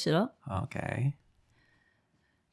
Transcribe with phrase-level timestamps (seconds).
[0.00, 0.34] 始了。
[0.46, 1.12] OK，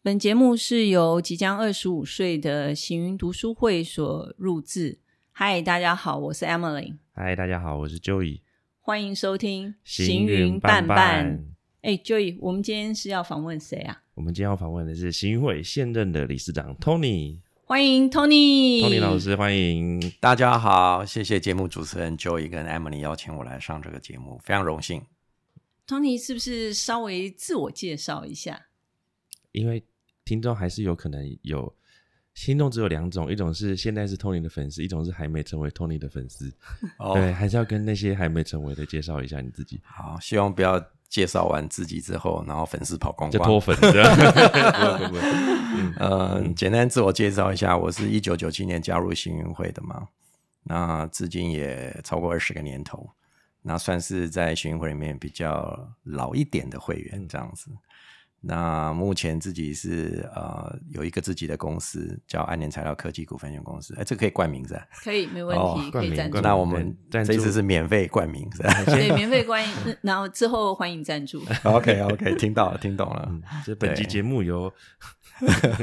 [0.02, 5.00] 本节目是由即将二十五岁的行云读书会所录制。
[5.32, 8.42] 嗨，大家好，我是 Emily，嗨，大家好，我是 Joey。
[8.82, 11.46] 欢迎收听行云伴伴。
[11.82, 14.02] 哎，Joey，我们今天是要访问谁啊？
[14.16, 17.40] 我们今天要访问的是行云会现任的理事长 Tony。
[17.64, 18.82] 欢迎 Tony。
[18.82, 20.00] Tony 老师，欢迎。
[20.20, 25.02] 大家好，谢谢节目主持人 Joey 跟 Emily 邀请我来上这个节目，非常荣幸。
[25.88, 28.68] Tony 是不是稍微自我介绍一下？
[29.54, 29.84] 因为
[30.26, 31.74] 听众还是有可能有
[32.34, 36.54] 心动只有两种，一种是现在是 Tony 的粉丝，一种是还没成为 Tony 的粉丝。
[37.00, 40.78] 哦对，还是要跟那些还没成为的介绍一下你自己，好，希望不要
[41.10, 43.62] 介绍完自己之后，然后粉丝跑光就脱光。
[43.62, 44.14] 粉这样。
[44.14, 50.10] 不会不会，嗯呃，简单自我介绍一下，我是一九九七年加入幸运会的嘛，
[50.64, 53.10] 那至今也超过二十个年头，
[53.68, 57.70] 那算是在行云会里面比较老一点的会员这样子。
[58.40, 64.88] 那目前自己是呃有一个自己的公司叫安联材料科技股份有限公司，哎，这个可以冠名是吧？
[65.04, 71.44] 可以，没问题，哦可以赞助那我们这一次是免费冠名是吧 对，免费冠名，然后之后欢迎赞助。
[71.64, 73.28] ？OK OK，听到了，听懂了。
[73.30, 74.72] 嗯，这本期节目由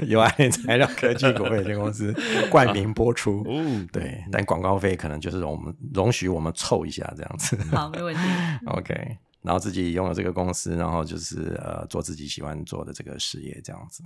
[0.07, 2.15] 由爱联材料科技股份有限公司
[2.51, 3.45] 冠名播出。
[3.47, 7.57] 哦，对，但广告费可能就是容我们容许我们凑一下这样子。
[7.75, 8.21] 好，没问题。
[8.67, 14.03] OK，然后自己拥有这个公司，然后就是呃做自己喜欢做的这个事业这样子。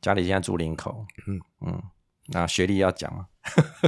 [0.00, 1.82] 家里现在住林口，嗯嗯，
[2.26, 3.26] 那学历要讲吗？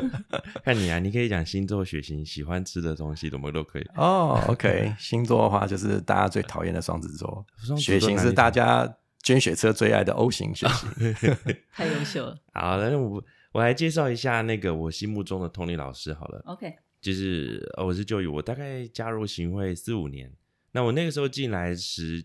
[0.64, 3.86] 看你啊，你可以讲星座、血型、喜欢吃的东西，怎么都可以。
[3.94, 7.44] 哦，OK，星座的话就是大家最讨厌的双子座
[7.76, 8.88] 血型是大家
[9.28, 11.36] 捐血车最爱的 O 型血型。
[11.70, 12.40] 太优秀了。
[12.54, 16.40] 好，那我我来介绍一下那个我心目中的 Tony 老师好了。
[16.46, 20.32] OK，就是呃我是就宇，我大概加入行会四五年。
[20.72, 22.24] 那我那个时候进来时，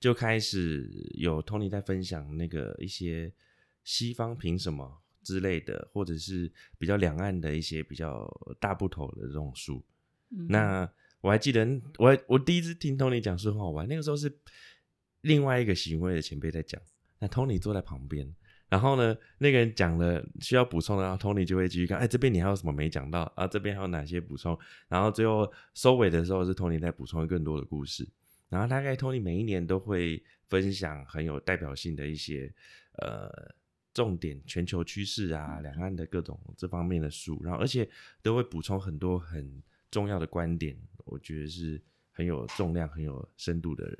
[0.00, 3.32] 就开始有 Tony 在分享那个一些
[3.84, 9.80] 西方凭什么之类的，或者是比较两岸的一些比较大部头的这种书。
[10.36, 11.64] 嗯那我还记得，
[11.98, 14.36] 我还我第一次听 Tony 讲书很好玩，那个时候是
[15.22, 16.80] 另外一个行为的前辈在讲，
[17.18, 18.34] 那 Tony 坐在旁边，
[18.68, 23.46] 然后呢，那个人讲了需要补充的，然后 Tony 就会继续看，哎，这边你还有什么没讲到啊？
[23.46, 24.58] 这边还有哪些补充？
[24.88, 28.08] 然后最后收尾的时候是 Tony 在补充更多的故事，
[28.48, 32.52] 然后大概 Tony 每一年都会分享很有代表性的一些
[32.98, 33.30] 呃
[33.92, 37.88] 重点全球趋势啊，两岸的各种这方面的书，然后而且
[38.22, 41.82] 都会补充很多很重要的观点，我觉得是
[42.12, 43.98] 很有重量、很有深度的人。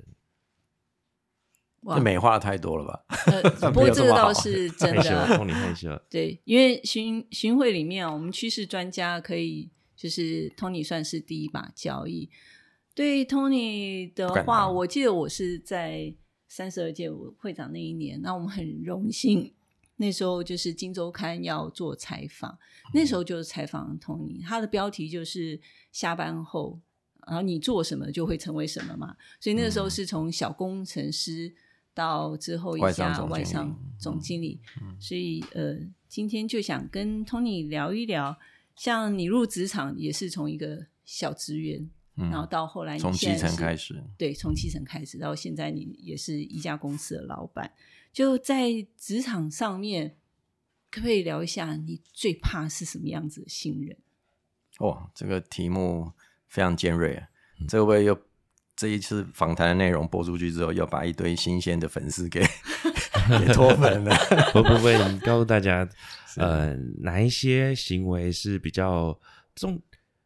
[1.83, 3.05] 哇这美化太多了吧？
[3.27, 3.43] 呃，
[3.73, 5.03] 不过这个倒是 真的。
[5.03, 5.89] ，Tony 害羞。
[6.11, 12.29] 对，因为巡巡会里面啊，我们趋势专家可以就是 Tony 算是第一把交椅。
[12.95, 16.13] 对 Tony 的话，我记得我是在
[16.49, 19.55] 三十二届会长那一年，那我们很荣幸，
[19.97, 22.59] 那时候就是《金周刊》要做采访，
[22.93, 25.59] 那时候就是采访 Tony，他的标题就是
[25.93, 26.79] 下班后，
[27.27, 31.55] 然后你做什么就会成为什么嘛，所以那个时候是从小工程师
[32.01, 34.59] 到之后一外商家总经理外商总经理，
[34.99, 35.77] 所以呃，
[36.09, 38.39] 今天就想跟 Tony 聊一聊，
[38.75, 47.71] 像你入职场也是从一个小职员，然后到后来你从基层开始，对，从基层开始到现在，你也是一家公司的老板，
[48.13, 50.17] 就在职场上面，
[50.91, 53.99] 可不可以聊一下你最怕是什么样子的新人？
[54.79, 56.13] 哦，这个题目
[56.49, 57.29] 非常尖锐啊！
[57.69, 58.19] 这会不会又
[58.81, 62.41] 这一次访谈的内容播出去之后，又把一堆新鲜的粉丝给
[63.39, 64.17] 给脱粉了？
[64.55, 65.87] 不不不，你告诉大家，
[66.39, 69.21] 呃，哪一些行为是比较
[69.55, 69.79] 重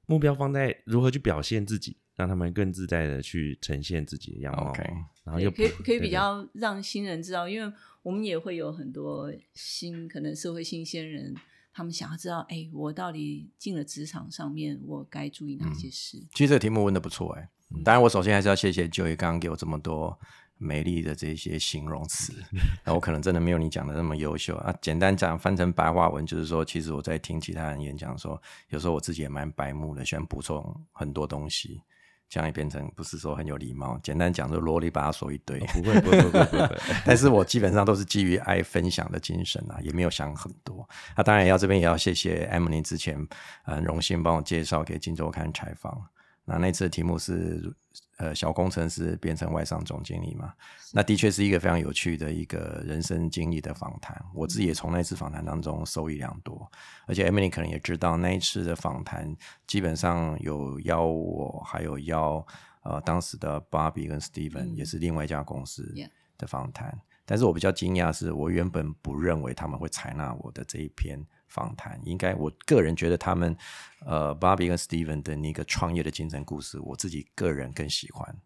[0.07, 4.71] 目标放在如何去表现自己，让他们更自在的去呈现自己的样貌。
[4.71, 4.85] OK
[5.25, 7.73] 然后又可以可以比较让新人知道，因为
[8.05, 11.35] 我们也会有很多新可能社会新鲜人，
[11.73, 16.19] 他们想要知道，哎，我到底进了职场上面，我该注意哪些事？
[16.33, 17.49] 其实这个题目问的不错哎、
[17.83, 20.19] 当然我首先还是要谢谢 Joey 刚刚给我这么多
[20.57, 22.33] 美丽的这些形容词，
[22.85, 24.73] 那我可能真的没有你讲的那么优秀啊。
[24.81, 31.83] 简单讲，翻成白话文就是说，其实我在听其他人演讲的时候，有时候我自己也蛮白目的，喜欢补充很多东西，
[32.29, 33.99] 这样也变成不是说很有礼貌。
[34.03, 35.59] 简单讲，就啰里吧嗦一堆。
[35.75, 40.89] 不会不会不会不会 但是我基本上都是基于爱分享的精神啊，也没有想很多。
[41.17, 43.19] 那、当然也要这边也要谢谢 Emily 之前
[43.67, 46.01] 呃很荣幸帮我介绍给《金周刊》采访。
[46.45, 47.75] 那那次的题目是
[48.19, 50.53] 呃小工程师变成外商总经理嘛？
[50.93, 54.23] 那的确是一个非常有趣的一个人生经历的访谈。
[54.35, 56.71] 我自己也从那次访谈当中受益良多，
[57.07, 59.35] 而且 Emily 可能也知道那一次的访谈
[59.67, 62.47] 基本上有邀我，还有邀
[62.83, 65.93] 呃当时的 Bobby 跟 Steven、嗯也是另外一家公司
[66.37, 66.97] 的访谈。
[67.27, 71.19] 但是我比较惊讶是，我原本不认为他们会采纳我的这一篇
[71.55, 72.01] 访谈。
[72.05, 73.57] 应该我个人觉得他们，
[74.05, 78.37] 呃，Bobby 跟 Steven 的那个创业的精神故事，我自己个人更喜欢。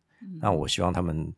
[0.41, 1.33] 那我希望他们，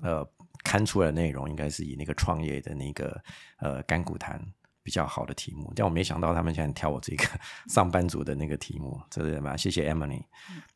[0.00, 0.26] 呃，
[0.62, 3.20] 刊出来的内容应该是以那个创业的那个
[3.58, 4.40] 呃干股谈
[4.82, 5.72] 比较好的题目。
[5.74, 7.24] 但我没想到他们现在挑我这个
[7.68, 9.56] 上班族的那个题目，这是嘛？
[9.56, 10.22] 谢谢 Emily。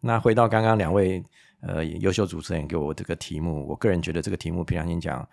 [0.01, 1.23] 那回到刚刚两位
[1.61, 5.29] 呃优秀主持人给我这个题目，我个人觉得这个题目平常心讲，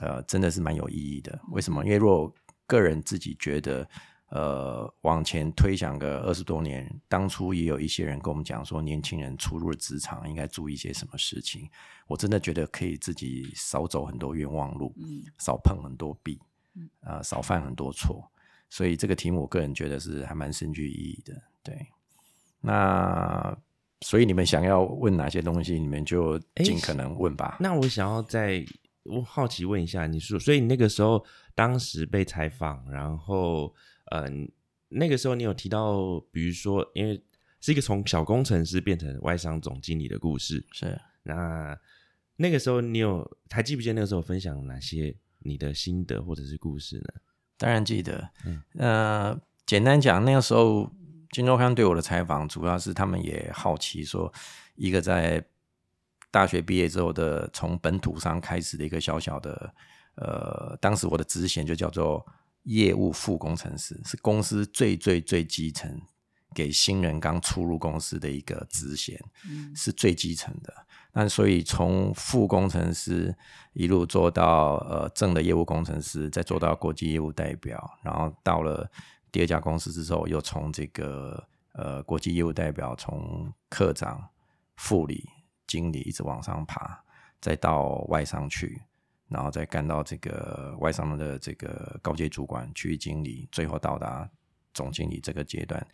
[0.00, 1.38] 呃，真的是蛮有意义的。
[1.50, 1.84] 为什么？
[1.84, 2.32] 因为如果
[2.68, 3.86] 个人自己觉得，
[4.28, 11.68] 呃，往前推想个二十多年，当初也有一些人跟我们讲说，年轻人初入职场应该注意一些什么事情。
[12.08, 16.40] 我真的觉得可以自己少走很多冤枉路，嗯少碰很多壁，
[17.02, 18.28] 呃，少犯很多错。
[18.68, 21.32] 所以这个题目，我个人觉得是还蛮深具意义的。
[21.62, 21.86] 对，
[22.60, 23.56] 那
[24.00, 27.58] 所以你们想要问哪些东西，你们就尽可能问吧。
[27.60, 28.64] 那我想要再
[29.04, 31.24] 我好奇问一下，你说，所以你那个时候
[31.54, 33.72] 当时被采访，然后
[34.10, 34.50] 嗯、
[34.88, 37.22] 那个时候你有提到，比如说，因为
[37.60, 41.76] 是一个从小工程师变成外商总经理的故事，是那
[42.36, 47.20] 那个时候你有还记不记得那个时候分享哪些你的心得或者是故事呢？
[47.56, 48.28] 当然记得。
[48.44, 50.82] 嗯呃，简单讲，那个时候
[51.30, 54.32] 《金周刊》对我的采访，主要是他们也好奇说，
[54.74, 55.44] 一个在
[56.30, 59.74] 大学毕业之后的从本土上开始的一个小小的，
[60.16, 62.24] 呃，当时我的职衔就叫做
[62.66, 66.00] 业务副工程师，是公司最最最基层
[66.54, 69.18] 给新人刚出入公司的一个职衔，
[69.48, 70.72] 嗯是最基层的。
[71.12, 73.34] 那所以从副工程师
[73.72, 78.90] 一路做到呃正的业务工程师，再做到国际业务代表，然后到了
[79.32, 81.42] 第二家公司之后，又从这个
[81.72, 84.28] 呃国际业务代表从科长、
[84.76, 85.28] 副理、
[85.66, 87.02] 经理一直往上爬，
[87.40, 88.82] 再到外商去，
[89.28, 94.28] 然后再干到这个外商的这个高级主管、区域经理，最后到达
[94.72, 95.84] 总经理这个阶段。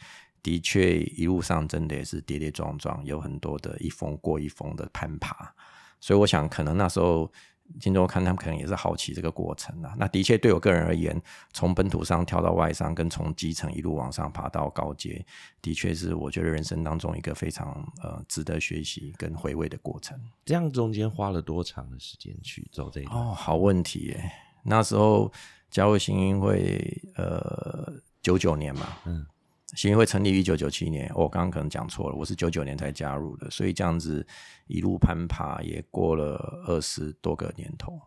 [0.42, 5.54] 的确，一路上真的也是跌跌撞撞，有很多的一峰过一峰的攀爬。
[6.00, 7.32] 所以我想，可能那时候
[7.80, 9.94] 金周刊他们可能也是好奇这个过程啊。
[9.98, 11.20] 那的确对我个人而言，
[11.52, 15.24] 从本土上跳到外商，跟从基层一路往上爬到高阶，
[15.60, 17.68] 的确是我觉得人生当中一个非常
[18.02, 20.18] 呃值得学习跟回味的过程。
[20.44, 23.16] 这样中间花了多长的时间去走这一段？
[23.16, 24.30] 哦，好问题耶！
[24.64, 25.32] 那时候
[25.70, 29.26] 加入新英会，呃，九九年嘛，嗯，
[29.74, 34.26] 新英会成立于一九九七年，我刚刚可能讲错了，我是九九年才加入的，所以这样子
[34.66, 36.36] 一路攀爬也过了
[36.66, 37.98] 二十多个年头，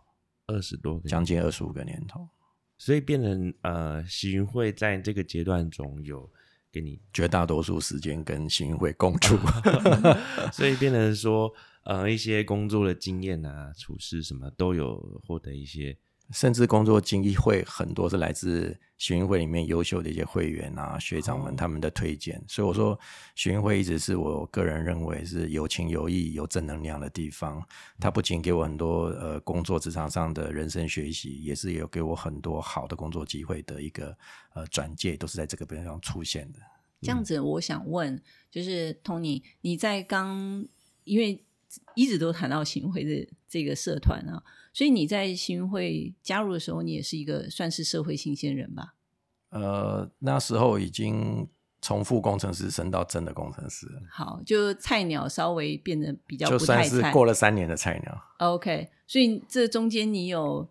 [0.45, 2.29] 二十多个，将近二十五个年头，
[2.77, 6.29] 所以变成呃，行云会在这个阶段中有
[6.71, 9.35] 给你，绝大多数时间跟新英会共处。
[10.53, 11.51] 所以变成说
[11.83, 15.97] 呃一些工作的经验啊、处事什么都有获得一些
[16.31, 22.99] 甚至工作经历会很多是来自学运会里面优秀的一些会员啊、学长们他们的推荐，所以我说
[23.35, 27.63] 学运会一直是我个人认为是有情有义、有正能量的地方。
[27.99, 34.17] 它不仅给我很多呃工作职场上的人生学习，也是有给我很多好的工作机会的一个
[34.53, 36.59] 呃转介，都是在这个地方出现的。
[37.01, 40.65] 这样子，我想问，就是 Tony，你在刚
[41.03, 41.45] 因为
[41.93, 44.41] 一直都谈到行会的这个社团啊，
[44.75, 48.95] 所以你在新会加入的时候，你也是一个算是社会新鲜人吧？
[49.51, 51.47] 呃，那时候已经
[51.81, 56.89] 从副工程师升到真的工程师了，好，就菜鸟稍微变得比较就不太菜。
[56.89, 58.21] 算是过了三年的菜鸟。
[58.39, 60.67] OK，所以这中间你有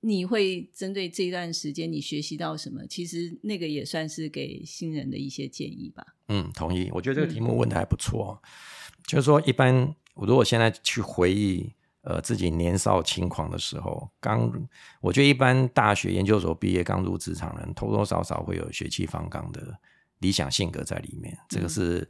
[0.00, 2.86] 你会针对这段时间你学习到什么？
[2.86, 6.14] 其实那个也算是给新人的一些建议吧。
[6.28, 6.90] 嗯，同意。
[6.94, 8.40] 我觉得这个题目问的还不错。
[9.06, 11.74] 就是说，一般我如果现在去回忆，
[12.06, 14.48] 呃，自己年少轻狂的时候，刚，
[15.00, 19.76] 我觉得一般大学研究所毕业刚入职场人，多多少少会有血气方刚的
[20.20, 22.08] 理想性格在里面，这个是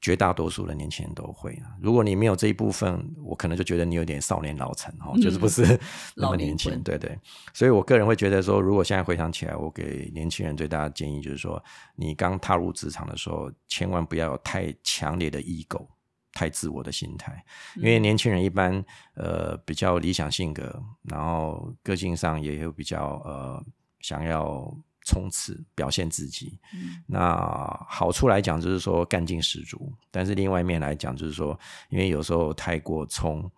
[0.00, 1.76] 绝大多数的年轻人都会啊。
[1.78, 5.78] 如果你没有这一部分，我可能就觉得你有点少年老成哦，就是不是
[6.16, 6.82] 那么年轻魂。
[6.82, 7.18] 对对，
[7.52, 11.62] 所以我个人会觉得说，如果现在回想起来，我给年轻人最大的建议就是说，
[11.96, 15.86] 你刚踏入职场的时候，千万不要有太强烈的 ego。
[16.34, 17.44] 太自我的心态，
[17.76, 23.64] 因为年轻人一般呃比较理想性格，然后个性上也有比较呃
[24.00, 26.58] 想要冲刺表现自己。
[26.74, 33.48] 嗯那好处来讲就是说干劲十足，但是另外一面来讲就是说，因为有时候太过冲，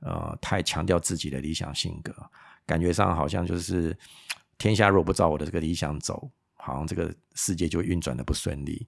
[0.00, 2.14] 呃，太强调自己的理想性格，
[2.66, 3.96] 感觉上好像就是
[4.58, 8.86] 天下若不照我的这个理想走，好像这个世界就运转的不顺利。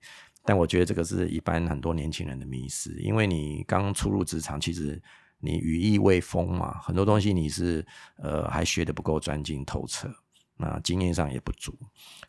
[0.49, 4.99] 但我觉得这个是一般很多年轻人的迷思，因为你刚初入职场，其实
[5.41, 7.87] 你羽翼未丰嘛，很多东西你是
[8.17, 10.11] 呃还学的不够专精透彻，
[10.57, 11.79] 那经验上也不足，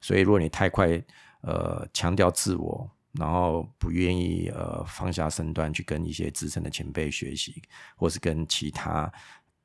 [0.01, 1.01] 所以如果你太快
[1.43, 7.63] 呃强调自我，然后不愿意呃放下身段去跟一些资深的前辈学习，
[7.95, 9.09] 或是跟其他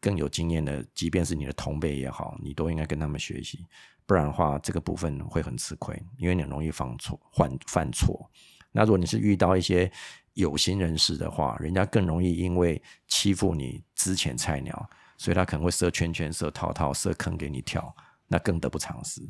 [0.01, 3.67] 更有经验的，即便是你的同辈也好，你都应该跟他们学习。
[4.07, 8.31] 不然的话，这个部分会很吃亏，因为你很容易犯错、犯犯错。
[8.71, 9.91] 那如果你是遇到一些
[10.35, 17.95] 有心人士的话，人家更容易因为欺负你之前菜鸟，所以他可能会设圈圈、设套套、设坑给你跳，
[18.29, 19.23] 那更得不偿失。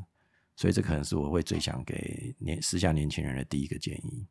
[0.56, 4.26] 所以这可能是我会最想给年时下年轻人的第一个建议。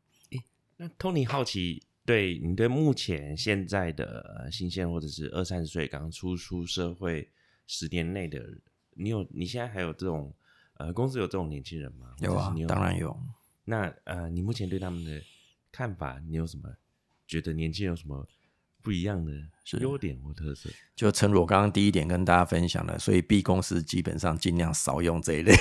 [0.75, 7.29] 那 Tony 好奇，对你对目前现在的新鲜或者是二三十岁刚出出社会
[7.65, 8.41] 十年内的。
[8.95, 10.33] 你有你现在还有这种
[10.75, 12.13] 呃公司有这种年轻人吗？
[12.19, 13.17] 有啊，当然有。
[13.65, 15.21] 那呃，你目前对他们的
[15.71, 16.69] 看法，你有什么
[17.25, 18.27] 觉得年轻人有什么
[18.83, 19.31] 不一样的
[19.79, 20.69] 优点或特色？
[20.95, 25.53] 就诚如我刚刚第一点跟大家分享的，所以 B 公司基本上尽量少用这一类。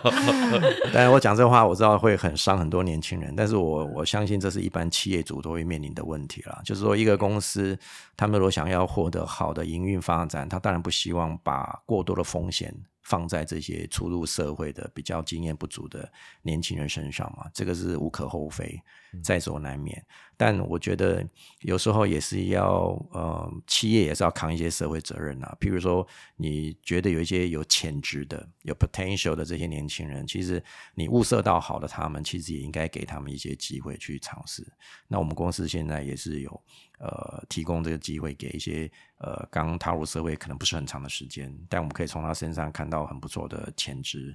[0.94, 6.62] 但是我讲这话，我知道会很伤很多年轻人，但是我我相信这是一般企业主都会面临的问题了。
[6.64, 7.76] 就是说，一个公司
[8.16, 12.74] 他们如果想要获得好的营运发展，他当然不希望把过多的风险。
[13.06, 18.80] 放在这些初入社会的比较经验不足的年轻人身上嘛，这个是无可厚非，
[19.22, 20.04] 在所难免。
[20.36, 21.24] 但我觉得
[21.60, 25.56] 有时候也是要，呃，企业也是要扛一些社会责任啊。
[25.60, 26.04] 譬如说，
[26.36, 30.60] 你觉得有一些有潜质的、有 potential 的这些年轻人，其实
[30.96, 34.66] 你物色到好的他们，其实也应该给他们一些机会去尝试。
[35.06, 36.62] 那我们公司现在也是有。
[37.00, 44.34] 呃，提供这个机会给一些呃刚踏入社会可能不是很长的时间，但我们可以从他身上看到很不错的潜质，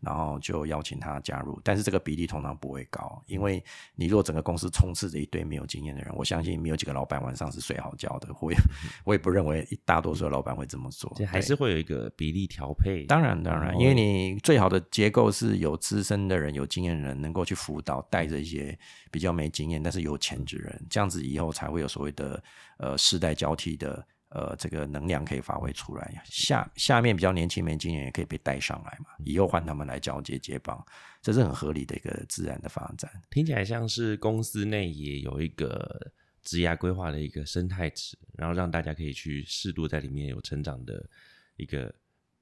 [0.00, 1.58] 然后就邀请他加入。
[1.62, 8.28] 但是这个比例通常不会高，因为你若整个公司充斥着一堆没有经验的人，我相信没有几个老板晚上是睡好觉的。
[8.40, 8.58] 我也
[9.04, 13.04] 我也不认为大多数的老板会这么做，还是会有一个比例调配。
[13.06, 18.78] 当然当然，因为你最好的结构是有资深的人、有经验的人能够去辅导，带着一些
[19.10, 22.42] 比较没经验但是有潜质人，这样子以后才会有所谓的
[22.78, 30.84] 呃世代交替的呃这个能量可以发挥出来，下下面比较年轻没经验也可以被带上来嘛，以后换他们来交接接棒，
[31.22, 33.10] 这是很合理的一个自然的发展。
[33.30, 41.08] 听起来像是公司内也有一个职涯规划的一个生态池，然后让大家可以去适度在里面有成长的
[41.56, 41.94] 一个。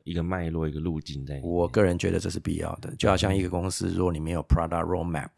[0.09, 2.95] 一个脉络，一个路径，在我个人觉得这是必要的。
[2.97, 5.31] 就好像一个公司，如果你没有 product roadmap，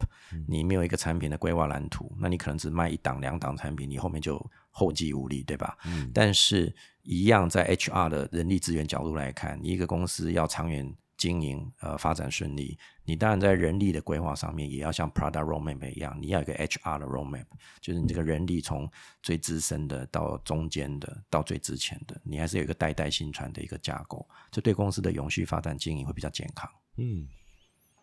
[0.47, 5.77] 你没有一个产品的规划蓝图，那你可能只卖一档、两档产品，你后面就后继无力，对吧？
[5.85, 6.09] 嗯。
[6.13, 6.73] 但是，
[7.03, 10.93] 一样在 HR 的人力资源角度来看，你一个公司要长远。
[11.21, 12.75] 经营呃发展顺利，
[13.05, 17.45] 你当然在人力的规划上面也要像 Prada roadmap 一样，你要一个 HR 的 roadmap，
[17.79, 18.89] 就是你这个人力从
[19.21, 26.67] 最资深的到中间的到最值钱的，你还是有一个代代相传的一个架构，这对公司的永续发展经营会比较健康。
[26.97, 27.27] 嗯，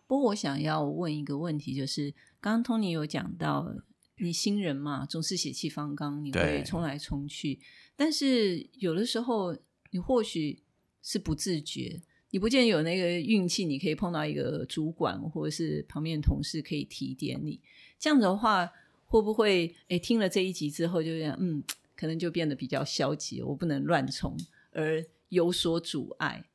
[0.07, 3.69] 不过我想要问一个问题，就是刚刚 Tony 有讲到，
[4.15, 7.59] 你新人嘛，总是血气方刚，你会冲来冲去，
[7.97, 9.57] 但是有的时候
[9.91, 10.63] 你或许
[11.01, 12.01] 是不自觉。
[12.31, 17.59] 你不见有那个运气，你可以碰到一个主管或者是旁边的同事可以提点你。
[17.97, 18.69] 这样子的话，
[19.05, 21.63] 会不会诶听了这一集之后，就这样嗯，
[21.95, 24.37] 可能就变得比较消极，我不能乱冲，
[24.71, 26.45] 而有所阻碍。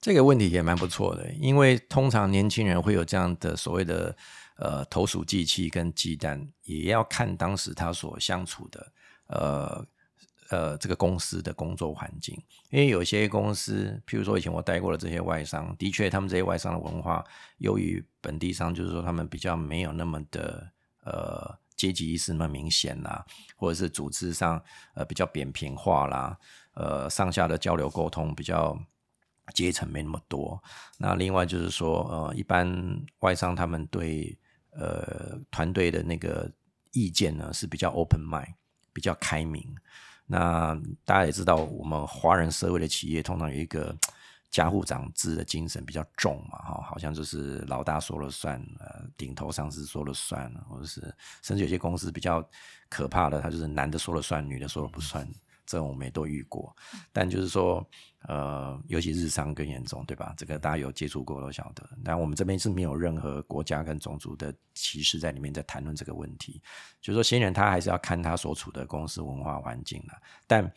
[0.00, 4.16] 这个问题也蛮不错的，因为通常年轻人会有这样的所谓的
[4.56, 8.92] 呃投鼠忌器跟忌惮，也要看当时他所相处的
[9.26, 9.86] 呃。
[10.52, 17.24] 呃，这个公司的工作环境，因为有些公司，譬如说以前我待过的这些外商，的确他们这些外商的文化
[17.56, 20.70] 优于本地商，就是说他们比较没有那么的
[21.04, 23.24] 呃阶级意识那么明显啦，
[23.56, 24.62] 或者是组织上
[24.94, 26.38] 呃比较扁平化啦，
[26.74, 28.78] 呃上下的交流沟通比较
[29.54, 30.62] 阶层没那么多。
[30.98, 34.38] 那另外就是说，呃，一般外商他们对
[34.72, 36.52] 呃团队的那个
[36.92, 38.52] 意见呢是比较 open mind，
[38.92, 39.74] 比较开明。
[40.26, 40.74] 那
[41.04, 43.94] 大家也知道，我们华人社会的企业通常有一个
[44.50, 51.00] 家户长制的精神比较重嘛，哈，好像就是老大说了算，呃，顶头上司说了算，或者是
[51.42, 52.46] 甚至有些公司比较
[52.88, 55.26] 可怕的，他就是男的说了算，女的说了不算。
[55.72, 56.76] 这种我们也都遇过，
[57.14, 57.82] 但就是说，
[58.28, 60.34] 呃，尤其日商更严重，对吧？
[60.36, 61.88] 这个大家有接触过都晓得。
[62.04, 66.60] 但我们这边是没有任何国家跟种族的歧视在里面，在谈论这个问题。
[67.00, 70.12] 就是说，新人他还是要看他所处的公司文化环境了。
[70.46, 70.70] 但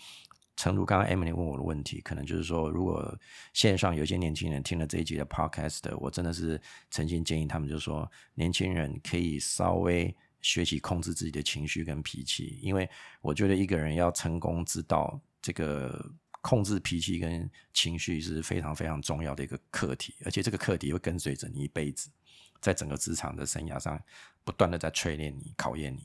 [0.56, 3.14] 诚如刚刚 Emily 问我的问题，可能就是说，如果
[3.52, 12.88] 线上有一些年轻人听了这一集的 Podcast，我真的是诚心建议他们，就是说，年轻人可以稍微学习控制自己的情绪跟脾气，因为
[13.20, 16.08] 我觉得一个人要成功，知道这个
[16.40, 22.12] 控制脾气跟情绪是非常非常重要的一个课题，而且这个课题会跟随着你一辈子，
[22.62, 24.00] 在整个职场的生涯上
[24.44, 26.04] 不断的在淬炼你、考验你。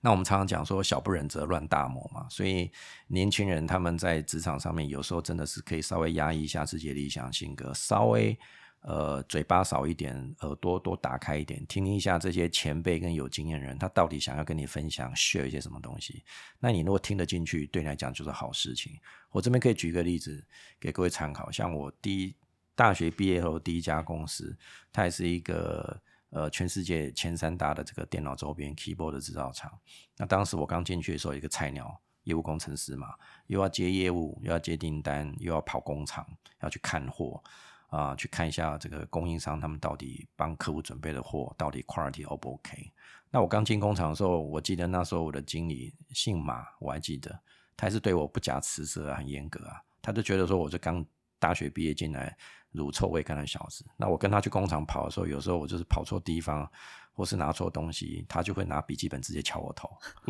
[0.00, 2.72] 那我们常常讲说“小不忍则乱大谋”嘛，所以
[3.06, 8.38] 年轻人他们在职场上面有时候真的是可以稍微压抑一下自己的理想性格，稍微
[8.80, 16.24] 呃嘴巴少一点，耳朵多打开一点，听一下这些前辈跟有经验人他到底想要跟你分享 share 一些什么东西。
[16.58, 18.98] 那你如果听得进去，对你来讲就是好事情。
[19.30, 20.44] 我这边可以举一个例子
[20.78, 22.34] 给各位参考，像我第一
[22.74, 24.56] 大学毕业后第一家公司，
[24.92, 26.00] 它也是一个。
[26.32, 29.76] 呃，全世界前三大的这个电脑周边 keyboard 的制造厂。
[30.16, 33.08] 那当时我刚进去的时候，一个菜鸟业务工程师嘛，
[33.48, 36.24] 又要接业务，又要接订单，又要跑工厂，
[36.60, 37.42] 要去看货
[37.90, 42.92] 啊，去看一下这个供应商他们到底帮客户准备的货到底 quality O 不 OK。
[43.30, 47.30] 那我刚进工厂的时候，我记得那时候我的经理姓马，我还记得，
[47.76, 51.04] 他还是对我不假辞色，很严格啊，他就觉得说，我是刚
[51.38, 52.36] 大学毕业进来。
[52.72, 56.70] 乳臭未干的小子，那我跟他去工厂跑的时候，有时候我就是跑错地方，
[57.12, 59.90] 或是拿错东西，他就会拿笔记本直接敲我头。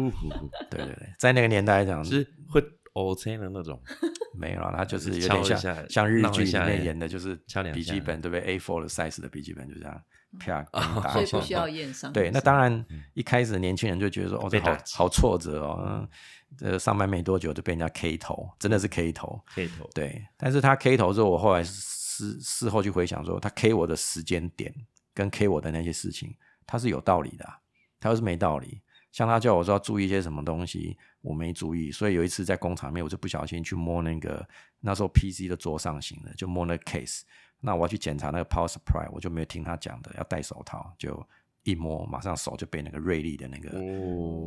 [0.70, 3.80] 对对对，在那个年代来讲是会 O C 的那种，
[4.38, 7.34] 没有，他就是有点像像日剧里面演的，就是
[7.72, 10.02] 笔记本对不对？A four 的 size 的笔记本就这样
[10.38, 11.12] 啪打。
[11.12, 12.12] 所以不需要验伤。
[12.12, 16.08] 对，那当然一开始年轻人就觉得说，哦，这好好挫折哦。
[16.58, 19.40] 这上班没多久就被人家 K 头，真的是 K 头。
[19.54, 19.88] K 头。
[19.94, 21.64] 对，但是他 K 头之后，我后来。
[22.20, 24.70] 事事后去回想说，他 K 我的时间点
[25.14, 27.48] 跟 K 我的那些事情，他是有道理的。
[27.98, 31.90] 他又是没道理，像他叫我说要注意一些什么东西，我没注意。
[31.90, 34.46] 所以有一次在工厂里面，我就不小心去摸那个
[34.80, 37.22] 那时候 PC 的桌上型的，就摸那个 case。
[37.60, 41.26] 那我要去检查那个 power supply，我就没有听他讲的要戴手套，就
[41.62, 43.70] 一摸，马上手就被那个锐利的那个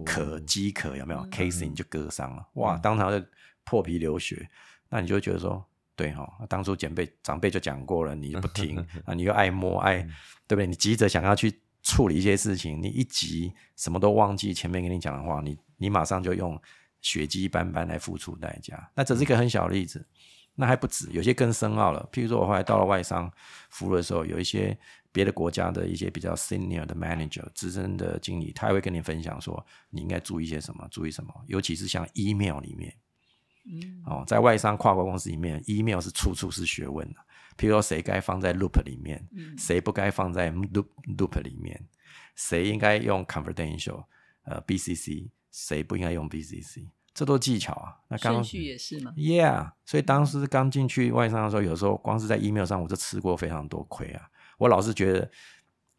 [0.03, 2.47] 壳机壳有没有 casing 就割伤了。
[2.53, 3.25] 哇，当场就
[3.63, 4.49] 破皮流血。
[4.89, 5.63] 那你就觉得说。
[5.95, 10.01] 对哈，当初前辈长辈就讲过了，你不听 啊，你又爱摸爱，
[10.47, 10.65] 对不对？
[10.65, 16.59] 你急着想要去处理一些事情，你一急什么都忘记前面跟你讲的话，你你马上就用
[17.01, 18.89] 血迹斑斑来付出代价。
[18.95, 20.05] 那这是一个很小的例子，
[20.55, 22.07] 那还不止，有些更深奥了。
[22.11, 23.29] 譬如说我后来到了外商
[23.69, 24.77] 服务的时候，有一些
[25.11, 32.95] 别的国家的一些比较 senior 的 manager 资深的经理，他也会跟你分享说，你应该注意些什么，注意什么，尤其是像 email 里面。
[34.05, 37.19] 哦，在外商跨国公司里面，email 是处处是学问的。
[37.57, 40.87] 譬如说，谁该放在 loop 里面，谁不该放在 loop
[41.17, 41.87] loop 里面，
[42.35, 44.05] 谁应该用 confidential，
[44.43, 47.97] 呃，BCC，谁不应该用 BCC，这都技巧啊。
[48.07, 54.29] 那顺序也是吗？Yeah，所以当时刚进去外商的时候，有时候光是在 email 上，我就吃过非常多亏啊。
[54.57, 55.29] 我老是觉得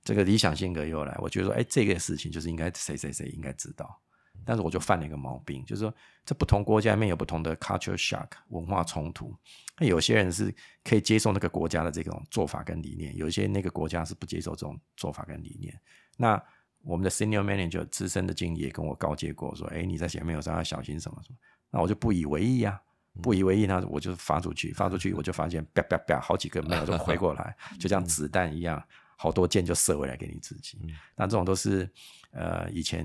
[0.02, 4.00] 这个理想性格又来，我觉得说，哎，这个事情就是应该谁谁谁应该知道。
[4.46, 9.34] 但是我就犯了一个毛病，就是说，这不同国家里面有不同的 culture shock 文化冲突。
[9.78, 10.54] 那有些人是
[10.84, 15.74] 可以接受那个国家的这种做法跟理念，有一些那个国家是不接受这种做法跟理念。
[16.16, 16.40] 那
[16.82, 21.38] 我们的 senior manager 资深的经理也跟我告诫过，说：“哎，你在前面有时候要小心什么什么。”
[21.72, 22.80] 那我就不以为意啊，
[23.22, 28.80] 不以为意，那我就发出去，发出去，我就发现啪啪啪，好几个没有就回过来， 就像子弹一样，
[29.16, 30.78] 好多箭就射回来给你自己。
[31.16, 31.90] 那这种都是
[32.30, 33.04] 呃以前。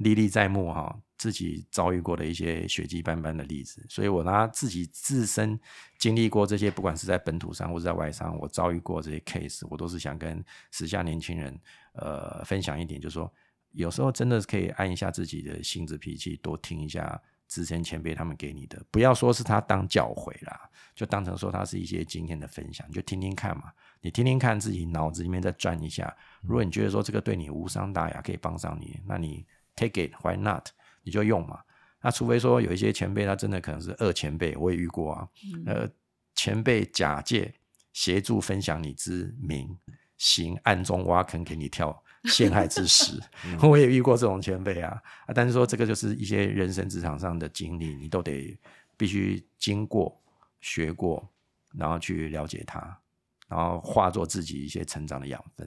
[0.00, 5.60] 历历在目哈，自己遭遇过的一些血迹斑斑的例子，所以我拿自己自身
[5.98, 11.54] 经历过这些，不管是在本土上或者在外商，我遭遇过这些 case，我都是想跟时下年轻人
[11.92, 13.30] 呃分享一点，就是说
[13.72, 23.64] 有时候真的是可以按一下自己的性子脾气，多听一下资深前辈他们给你的，不要说是他当教诲啦，就当成说他是一些经验的分享，就听听看嘛，
[24.00, 29.44] 你听听看自己脑子里面再转一下，如果你觉得说这个对你无伤大雅，可以帮上你，那你。
[29.80, 30.68] Take it, why not？
[31.02, 31.60] 你就用嘛。
[32.02, 35.26] 那除非说有一些前辈，他真的可能是二前辈，我也遇过啊。
[35.64, 35.88] 呃，
[36.34, 37.54] 前辈假借
[37.94, 39.74] 协助分享你之名，
[40.18, 43.18] 行暗中挖坑给你跳，陷害之实。
[43.66, 45.00] 我也遇过这种前辈啊。
[45.24, 48.54] 啊，但是说这个就是一些人生职场上的经历，你都得
[48.98, 50.22] 必须经过
[50.60, 51.26] 学过，
[51.72, 53.00] 然后去了解它，
[53.48, 55.66] 然后化作自己一些成长的养分。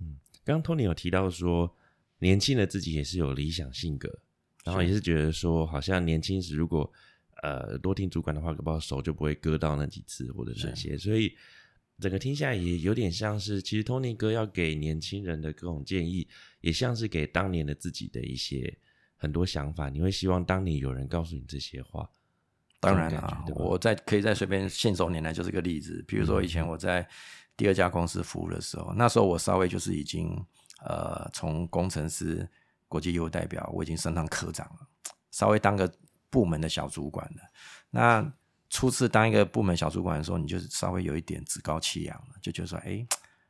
[0.00, 1.74] 嗯，刚刚 Tony 有提到说。
[2.24, 4.08] 年轻的自己也是有理想性格，
[4.64, 6.90] 然后也是觉得说，好像年轻时如果
[7.42, 11.36] 呃多听主管的话，搞不好手就不会割到那几次或者那些，所以
[12.00, 16.26] 整个听下来也有点像是，其实 Tony 哥要给年轻人的各种建议，
[16.62, 18.74] 也像是给当年的自己的一些
[19.16, 19.90] 很多想法。
[19.90, 22.08] 你会希望当年有人告诉你这些话，
[22.80, 26.02] 当然这种感啦觉，对吧我在可以再随便信手拈来就是个例子。
[26.08, 27.06] 比如说以前我在
[27.54, 30.34] 第二家公司服务的时候，那时候我稍微就是已经
[30.84, 32.48] 呃从工程师、
[32.88, 34.86] 国际业务代表，我已经升上科长了，
[35.30, 35.92] 稍微当个
[36.30, 37.42] 部门的小主管了。
[37.90, 38.32] 那
[38.70, 43.06] 初次当一个部门小主管的时候，你就稍微有一点趾高气扬了，就觉得说，哎，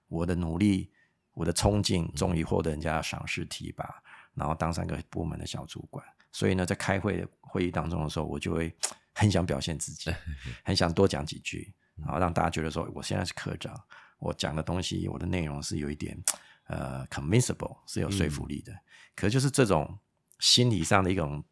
[0.08, 0.90] 我的努力、
[1.32, 4.02] 我的冲劲，终于获得人家的赏识提拔，
[4.34, 6.04] 然后当上一个部门的小主管。
[6.30, 8.74] 所以呢，在开会的会议当中的时候，我就会
[9.14, 10.12] 很想表现自己，
[10.62, 13.74] 很想多讲几句，然后让大家觉得说，我现在是科长，
[14.18, 16.20] 我讲的东西，我的内容是有一点
[16.64, 18.72] 呃 convincible，是有说服力的。
[19.14, 19.98] 可是就是这种
[20.38, 21.42] 心理上的一种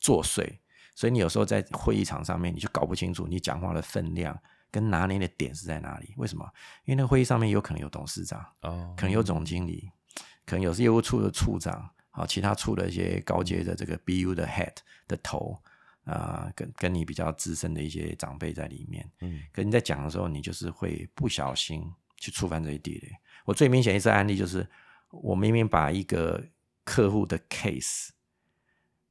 [0.00, 0.58] 作祟，
[0.94, 4.38] 所以你有时候在会议场上面，你就搞不清楚你讲话的分量
[4.70, 6.12] 跟拿捏的点是在哪里。
[6.16, 6.44] 为什么？
[6.84, 9.90] 因为那个会议上面有可能有董事长，哦，可能有总经理，
[10.44, 14.74] 可能有业务处的处长，好，其他处的一些高阶的这个 BU 的 head
[15.08, 15.60] 的头，
[16.04, 19.10] 啊、跟跟你比较资深的一些长辈在里面。
[19.20, 23.12] 嗯可你在讲的时候，你就是会不小心去触犯这些地雷。
[23.46, 24.68] 我最明显一次案例就是，
[25.10, 26.44] 我明明把一个
[26.84, 28.10] 客户的 case，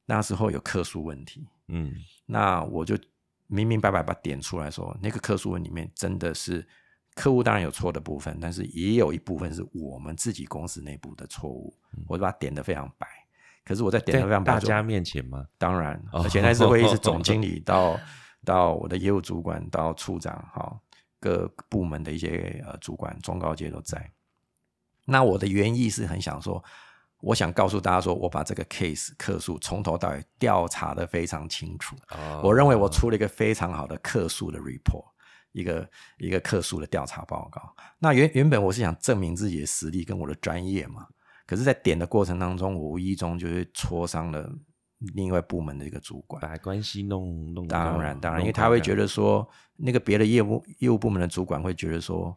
[0.04, 1.92] 那时候有客诉问题，嗯
[2.26, 2.96] 那我就
[3.48, 6.66] 明明白白把点出来说，那个客诉文里面真的是
[7.14, 11.74] 客户当然有错的部分，但是也有一部分是我们自己公司内部的错误，
[12.06, 13.08] 我就把它点的非常白。
[13.64, 15.44] 可是我在点的非常白大家面前吗？
[15.58, 17.98] 当然，哦而且那次会议是总经理到
[18.44, 20.78] 到我的业务主管到处长哈，
[21.18, 24.08] 各部门的一些呃主管中高阶都在。
[25.06, 26.62] 那我的原意是很想说，
[27.20, 31.96] 我想告诉大家说，我把这个 case 客诉从头到尾调查的非常清楚。
[32.10, 35.04] 哦我认为我出了一个非常好的客诉的 report，
[35.52, 35.88] 一个
[36.18, 37.74] 一个客诉的调查报告。
[37.98, 41.06] 那原原本我是想证明自己的实力跟我的专业嘛，
[41.46, 44.50] 可是，在点的过程当中，我无意中就是戳伤了
[45.14, 46.42] 另外部门的一个主管。
[46.42, 47.68] 把关系弄弄。
[47.68, 52.36] 当然，当然，因为他会觉得说，那个别的业务业务部门的主管会觉得说，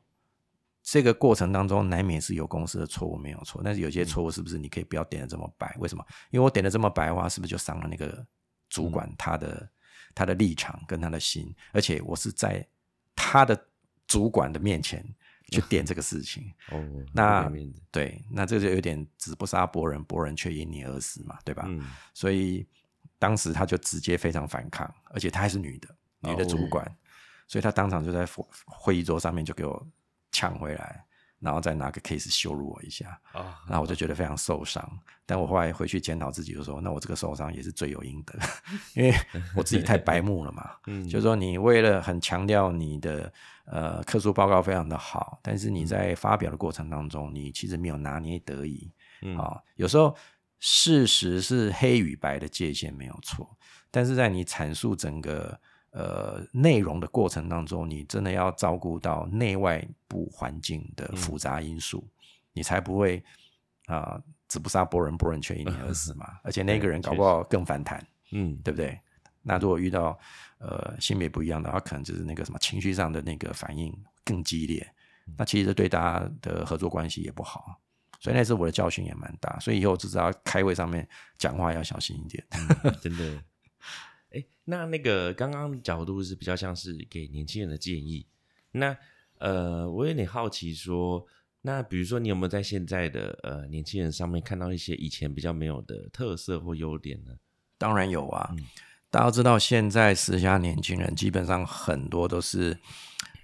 [0.81, 5.75] 这个过程当中难免是有公司的错误没有错，但是有些错误是不是你可以不要点的这么白？
[5.79, 6.03] 为什么？
[6.31, 8.25] 因为我点的这么白的话，是不是就伤了那个
[8.69, 9.69] 主管他的、
[10.15, 11.53] 他的立场跟他的心？
[11.71, 12.65] 而且我是在
[13.15, 13.67] 他的
[14.07, 15.05] 主管的面前
[15.51, 17.51] 去点这个事情，哦，那
[17.91, 21.65] 对，那这就有点子不杀伯仁，伯仁却因你而死嘛，对吧？
[21.67, 22.67] 嗯所以
[23.19, 26.97] 当时他就直接非常反抗，而且她还是女的，女的主哦管，
[27.47, 29.87] 所以她当场就在会会议桌上面就给我
[30.39, 31.03] 抢回来，
[31.39, 34.89] 然后再拿个 case 羞辱我一下，啊，然后我就觉得非常受伤。
[35.25, 38.33] 但我后来回去检讨自己，就说：那我这个受伤也是罪有应得，
[38.95, 39.13] 因为
[39.55, 40.71] 我自己太白目了嘛。
[40.87, 43.31] 嗯就是说，你为了很强调你的
[43.65, 48.91] 呃客诉报告非常的好，但是你在发表的过程当中，你其实没有拿捏得宜。
[49.21, 50.15] 嗯啊、有时候
[50.59, 53.57] 事实是黑与白的界限没有错，
[53.91, 55.59] 但是在你阐述整个
[55.91, 62.07] 呃内容的过程当中，你真的要照顾到内外部环境的复杂因素，
[62.53, 63.23] 你才不会
[63.87, 66.39] 啊、子不杀伯仁，伯仁却因你而死嘛。
[66.43, 68.99] 而且那个人搞不好更反弹，嗯对不对？
[69.41, 70.17] 那如果遇到
[70.59, 73.91] 呃性别不一样的话，可能就是那个什么情绪上的那个反应
[74.23, 74.87] 更激烈，
[75.37, 77.79] 那其实对大家的合作关系也不好。
[78.19, 82.45] 所以那次我的教训也蛮大，所以以后就知道开会上面讲话要小心一点。
[83.01, 83.41] 真的。
[84.31, 88.25] 哎，那那个刚刚角度是比较像是给年轻人的建议。
[88.71, 88.95] 那
[89.39, 91.25] 呃，我有点好奇说，
[91.61, 97.31] 那比如说你有没有在现在的呃年轻人上面看到一些以前比较没有的特色或优点呢？
[97.77, 98.65] 当然有啊，嗯
[99.09, 102.77] 大家都知道现在时下年轻人基本上很多都是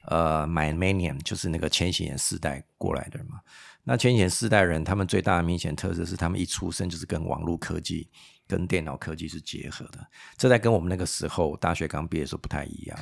[0.04, 3.41] 呃 millennium，就是那个千禧年世代过来的嘛。
[3.84, 8.08] 那千禧年世代人，他们最大的明显特色是，他们一出生就是跟网络科技、
[8.47, 10.05] 跟电脑科技是结合的。
[10.38, 12.99] 这在跟我们那个时候大学刚毕业的时候不太一样。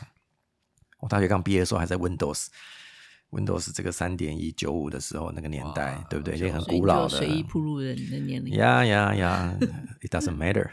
[0.99, 2.47] 我大学刚毕业的时候还在 Windows。
[3.31, 6.35] Windows 这个三点一九五的时候，那个年代哇，对不对？
[6.35, 7.09] 好像已经很古老的。
[7.09, 8.53] 就随意铺入的你的年龄。
[8.53, 9.57] 呀呀呀
[10.01, 10.69] ，It doesn't matter，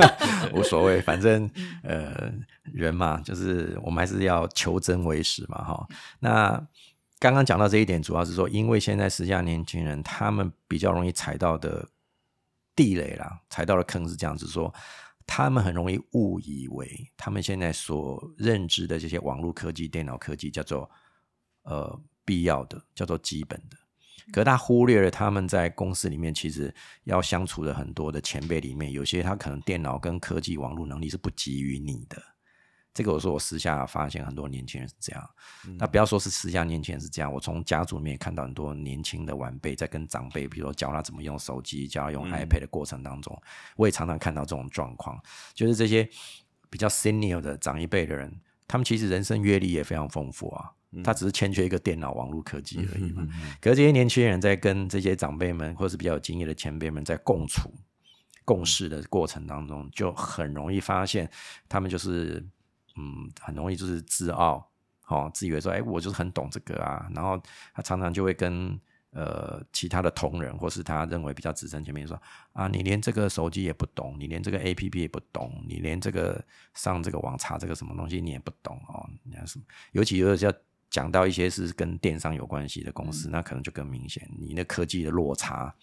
[0.52, 1.50] 无所谓，反正
[1.82, 2.30] 呃
[2.64, 5.88] 人嘛，就是我们还是要求真为实嘛，哈。
[6.20, 6.62] 那
[7.18, 11.88] 刚刚讲到这一点，主要是说，因为现在时下年轻人他们比较容易踩到的
[12.74, 14.72] 地雷啦，踩到的坑是这样子说，
[15.26, 20.90] 他们很容易误以为他们现在所认知的这些网络科技、电脑科技叫做
[21.62, 23.76] 呃必要的，叫做基本的。
[24.32, 26.72] 可是他忽略了他们在公司里面其实
[27.04, 32.22] 要相处的很多的前辈里面，有些他可能电脑跟科技网络能力是不及于你的。
[32.94, 35.30] 这个我说我私下发现很多年轻人是这样，
[35.78, 43.40] 那不要说是私下年轻人是这样，我从家族里面也看到很多年轻的晚辈在跟长辈，比如说教他怎么用手机，教他用 iPad 的过程当中，
[43.76, 45.18] 我也常常看到这种状况，
[45.54, 46.08] 就是这些
[46.68, 50.72] 比较 senior 的长一辈的人，他们其实人生阅历也非常丰富啊。
[51.02, 53.26] 他只是欠缺一个电脑网络科技而已嘛。
[53.62, 57.72] 可是这些年轻人在跟这些长辈们，或是比较有经验的前辈们在共处、
[58.44, 61.30] 共事的过程当中，就很容易发现，
[61.66, 62.46] 他们就是
[62.96, 64.68] 嗯，很容易就是自傲，
[65.06, 67.08] 哦，自以为说，哎，我就是很懂这个啊。
[67.14, 67.40] 然后
[67.74, 68.78] 他常常就会跟
[69.10, 72.20] 呃其他的同仁，或是他认为比较资深前辈说，
[72.52, 76.42] 啊，你连这个手机也不懂，你连这个 A P P 也不懂，你连这个
[76.74, 79.08] 上这个网查这个什么东西你也不懂哦。
[79.22, 79.64] 你看什么？
[79.92, 80.52] 尤其有些
[80.90, 85.74] 讲到一些是跟电商有关系的公司，那可能就更明显，你那科技的落差、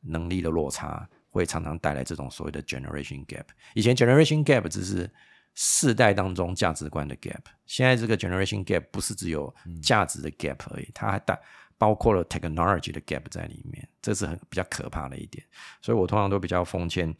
[0.00, 3.44] 能力的落差，会常常带来这种所谓的 generation gap。
[3.74, 5.10] 以前 generation gap 只是
[5.54, 11.40] 世代当中价值观的 gap，现在这个 generation gap 不是只有价值的 gap 而已，它还带
[11.78, 15.44] 包括了 technology 的 gap 在里面，这是很比较可怕的一点。
[15.80, 17.14] 所以我通常都比较奉劝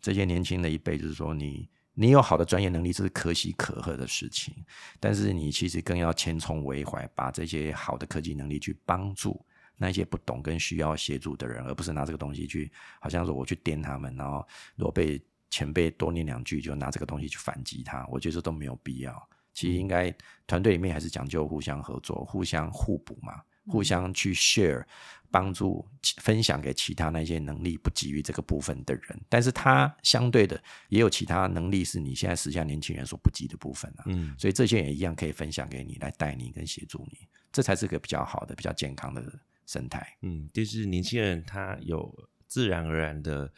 [0.00, 1.68] 这些年轻的一辈，就是说你。
[1.94, 4.54] 你有好的专业能力，这是可喜可贺的事情。
[4.98, 9.44] 但是你其实更要千从为怀，把这些好的科技能力去帮助
[9.76, 14.42] 那些不懂跟需要协助的人，而不是拿这个东西去，好像说我去颠他们，然后
[14.74, 18.04] 如果被前辈多念两句，就拿这个东西去反击他。
[18.10, 19.28] 我觉得都没有必要。
[19.54, 20.12] 其实应该
[20.48, 23.40] 团队里面还是讲究互相合作、互相互补嘛。
[23.68, 24.84] 互相去 share，
[25.30, 34.02] 帮助分享给其他那些能力不及于这个部分的人，但是他相对的也有其他能力是你现在时下年轻人所不及的部分啊。
[34.06, 39.22] 嗯，所以这些也一样可以分享给你，来带你跟协助你，这才是个比较好的、比较健康的
[39.64, 40.04] 生态。
[40.22, 42.12] 嗯，就是年轻人他有
[42.48, 43.48] 自然而然的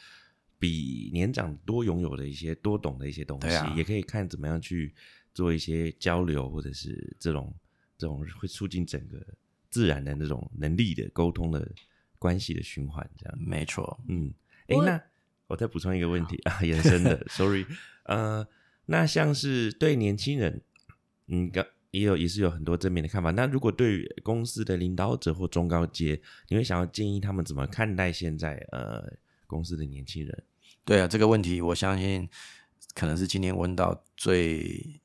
[0.65, 4.95] 比年长多拥有的一些多懂的一些东西，也可以看怎么样去
[5.35, 7.55] 做一些交流，或者是这种
[7.99, 9.21] 这种会促进整个。
[9.75, 11.69] 自然的那种能力的沟通的
[12.17, 13.99] 关系的循环，这样没错。
[14.09, 14.33] 嗯，
[14.69, 15.03] 哎，那
[15.49, 17.67] 我再补充一个问题啊， 延伸的，sorry，
[18.05, 18.47] 呃，
[18.87, 20.63] 那像是对年轻人，
[21.27, 23.33] 嗯，刚也有也是有很多正面的看法。
[23.33, 29.13] 那如果对公司的领导者或中高阶，你会想要建议他们怎么看待现在呃
[29.49, 30.45] 公司的年轻人？
[30.85, 32.29] 对啊，这个问题我相信
[32.95, 35.01] 可能是今天问到最。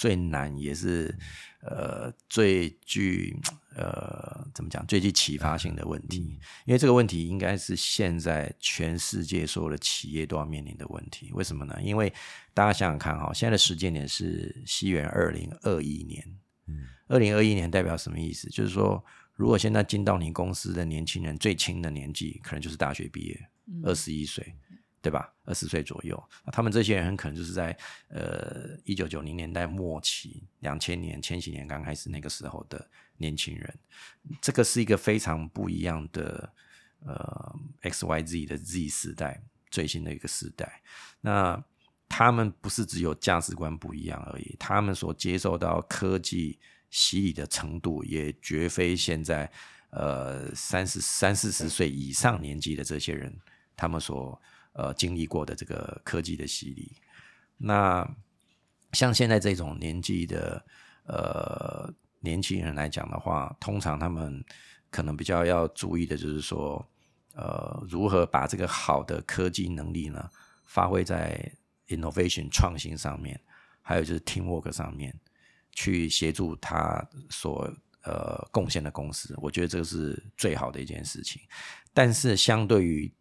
[0.00, 1.12] 最难也是，
[1.60, 3.36] 呃，最具
[3.74, 11.32] 呃怎么讲最具启发性的问题，因为这个问题应该是现在全世界所有的企业都要面临的问题。
[11.32, 11.76] 为什么呢？
[11.82, 12.12] 因为
[12.54, 16.24] 大家想想看哈，现在的时间点是西元二零二一年，
[16.68, 18.48] 嗯，二零二一年代表什么意思？
[18.50, 19.04] 就是说，
[19.34, 23.50] 如果现在进到你公司的年轻人最轻的年纪，可能就是大学毕业，
[23.82, 24.54] 二十一岁。
[25.00, 25.32] 对吧？
[25.44, 26.20] 二十岁左右，
[26.52, 27.74] 他们这些人很可能就是在
[28.08, 33.78] 呃一九九零年代末期、两千年、千禧年刚开始那个时候的年轻人。
[34.42, 36.52] 这个是一个非常不一样的
[37.06, 40.82] 呃 X Y Z 的 Z 时代，最新的一个时代。
[41.20, 41.62] 那
[42.08, 46.58] 他们不是只有价值观不一样而已，他们所接受到科技
[46.90, 49.50] 洗礼的程度，也绝非现在
[49.90, 53.34] 呃三十三四十岁以上年纪的这些人
[53.76, 54.42] 他们所。
[54.72, 56.96] 呃，经历过的这个科技的洗礼，
[57.56, 58.08] 那
[58.92, 60.64] 像现在这种年纪的
[61.04, 64.44] 呃年轻人来讲的话，通常他们
[64.90, 66.88] 可能比较要注意的就是说，
[67.34, 70.30] 呃，如何把这个好的科技能力呢，
[70.64, 71.52] 发挥在
[71.88, 73.40] innovation 创新上面，
[73.82, 75.14] 还有就是 teamwork 上面，
[75.72, 77.68] 去协助他所
[78.04, 81.42] 呃贡献的公司，我觉得这个是最好的一件事情。
[81.92, 83.12] 但是相对于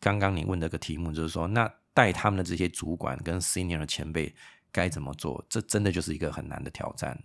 [0.00, 4.34] 刚刚你问这个题目，就是说，那带他们的这些主管跟 senior 的前辈
[4.72, 5.44] 该怎么做？
[5.48, 7.16] 这真的就是一个很难的挑战。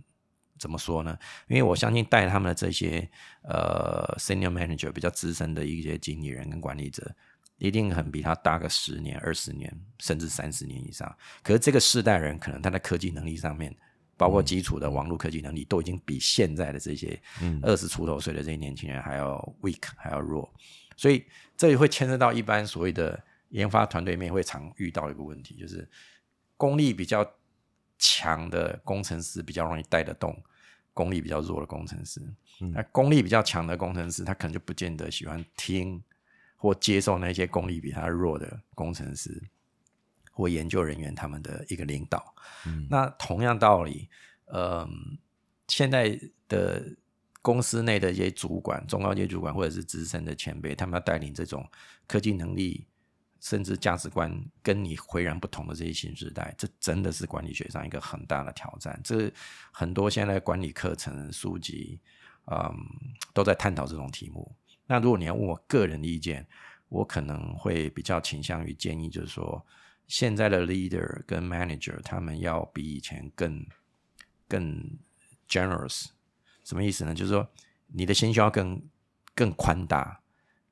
[0.58, 1.18] 怎么说呢？
[1.48, 3.10] 因为我相信带他们的这些
[3.44, 7.14] 呃 senior manager 比较资深的一些经理人跟管理者，
[7.58, 11.14] 一定很比他大个十年、二十年，甚至三十年以上。
[11.44, 13.76] 可是这个世代人，可能他在科技能力上面，
[14.16, 17.22] 包括基础的网络科技能力，都已经比现在的这些
[17.62, 20.50] 二十出头岁的这些年轻人还要 weak，还要弱。
[20.96, 21.26] 所以
[21.58, 25.88] 这也会牵涉到一般所谓的研发团队里面会常遇到一个问题，就是
[26.58, 27.26] 功力比较
[27.98, 30.42] 强的工程师比较容易带得动
[30.94, 32.22] 功力比较弱的工程师。
[32.74, 36.02] 那功力比较强的工程师，他可能就不见得喜欢听
[36.56, 39.42] 或接受那些功力比他弱的工程师
[40.32, 42.34] 或研究人员他们的一个领导。
[42.90, 44.10] 那同样道理，
[44.46, 45.18] 嗯，
[45.68, 46.84] 现在的。
[47.46, 51.64] 公司内的一些主管、中高阶主管或者是资深的前辈，他们要带领这种
[52.08, 52.88] 科技能力，
[53.40, 59.00] 甚至价值观跟你浑然不同的这些新时代，这真的是管理学上一个很大的挑战。
[59.04, 59.32] 这
[59.72, 62.00] 很多现在管理课程书籍，
[62.48, 62.76] 嗯，
[63.32, 64.52] 都在探讨这种题目。
[64.88, 66.48] 那如果你要问我个人意见，
[66.90, 69.64] 我可能会比较倾向于建议，就是说，
[70.08, 73.64] 现在的 leader 跟 manager 他们要比以前更
[74.48, 74.98] 更
[75.48, 76.08] generous，
[76.66, 77.16] 什么意思呢？
[77.16, 77.50] 就是说
[77.88, 78.84] 你的心胸要更
[79.34, 80.20] 更宽大，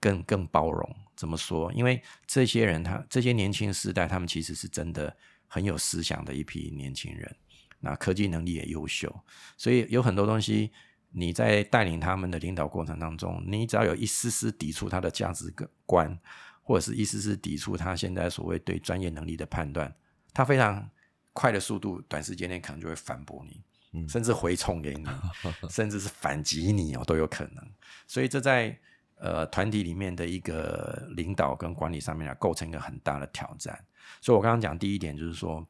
[0.02, 0.96] 更更包容。
[1.16, 1.72] 怎么说？
[1.72, 5.16] 因为这些人他这些年轻世代，他们其实是真的
[5.48, 7.34] 很有思想的一批年轻人，
[7.80, 9.10] 那科技能力也优秀，
[9.56, 10.74] 所以有很多东西
[11.12, 15.54] 你在带领他们的领导过程当中，你只要有一丝丝抵触他的价值
[15.86, 16.20] 观。
[16.66, 19.94] 或者是一丝丝抵触他现在所谓对专业能力的判断，
[20.34, 20.90] 他非常
[21.34, 23.62] 快的速度，短时间内可能就会反驳你，
[24.08, 25.06] 甚至回冲给你，
[25.70, 27.72] 甚至是反击你哦，都有可能。
[28.08, 28.78] 所以这在
[29.16, 33.78] 呃团体里面的一个领导跟管理上面啊，构成一个很大的挑战。
[34.22, 35.66] 所以我刚刚讲第一点就是说，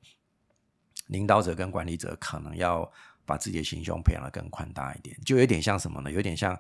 [1.08, 2.90] 领导者跟管理者可能要
[3.26, 6.12] 把自己的心胸培养的更宽大一点，就有点像什么呢？
[6.12, 6.60] 有点像。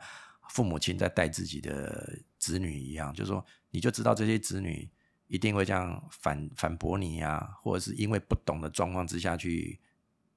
[0.49, 4.88] 父母亲在带自己的子女一样，就是说，你就知道这些子女
[5.28, 9.80] 一定会这样反反驳你呀，或者是因为不懂的状况之下去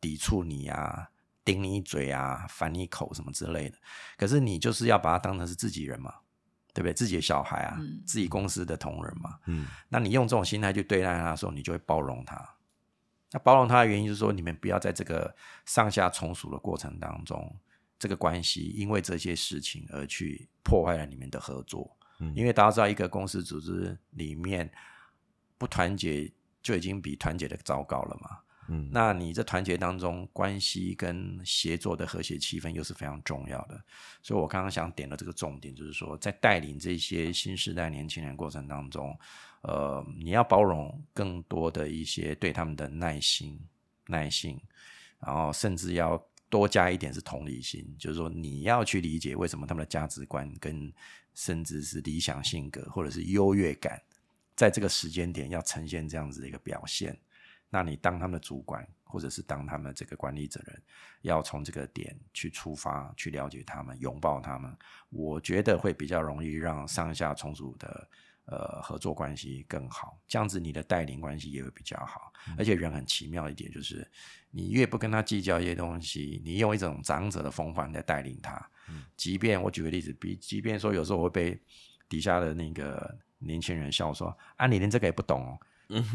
[0.01, 1.11] 抵触你呀，
[1.47, 3.79] 顶你嘴啊，反你口什么之类的。
[4.19, 6.13] 可是你就是要把他当成是自己人嘛，
[6.75, 6.93] 对不对？
[6.93, 9.39] 自己的小孩啊，自己公司的同仁嘛。
[9.47, 12.37] 嗯，那你用这种心态去对待他的时候，你就会包容他。
[13.31, 17.57] 那包容他的原因就是说，你们不要在这个上下从属的过程当中。
[17.99, 24.71] 这个关系因为这些事情而去破坏了你们的合作，嗯因为大家知道，一个公司组织里面
[25.57, 26.31] 不团结
[26.63, 28.39] 就已经比团结的糟糕了嘛。
[28.69, 33.81] 嗯，那你这团结当中关系跟协作的和谐气氛又是非常重要的。
[34.23, 39.19] 所以我刚刚想点的这个重点，就是说，在带领这些新时代年轻人过程当中，
[39.63, 43.59] 呃，你要包容更多的一些对他们的耐心、
[44.07, 44.61] 耐心，
[45.21, 46.23] 然后甚至要。
[46.49, 50.91] 多加一点是同理心，就是说你要去理解为什么他们的价值观跟
[51.35, 54.01] 甚至是理想性格或者是优越感，
[54.55, 57.19] 在这个时间点要呈现这样子的一个表现。
[57.71, 60.83] 那你当他们的主管或者是当他们这个管理者人，
[61.23, 64.77] 要从这个点去出发，去了解他们，拥抱他们，
[65.11, 68.09] 我觉得会比较容易让上下重组的。
[68.49, 72.33] 呃，合作关系更好，这样子你的带领关系也会比较好。
[72.57, 74.09] 而且人很奇妙一点，就是
[74.53, 78.71] 你越不跟他计较一些东西，你用一种长者的风范在带领他。
[79.17, 81.61] 即便我举个例子，比即便说有时候我会被
[82.09, 85.59] 底下的那个年轻人笑说：“啊，你连这个也不懂。”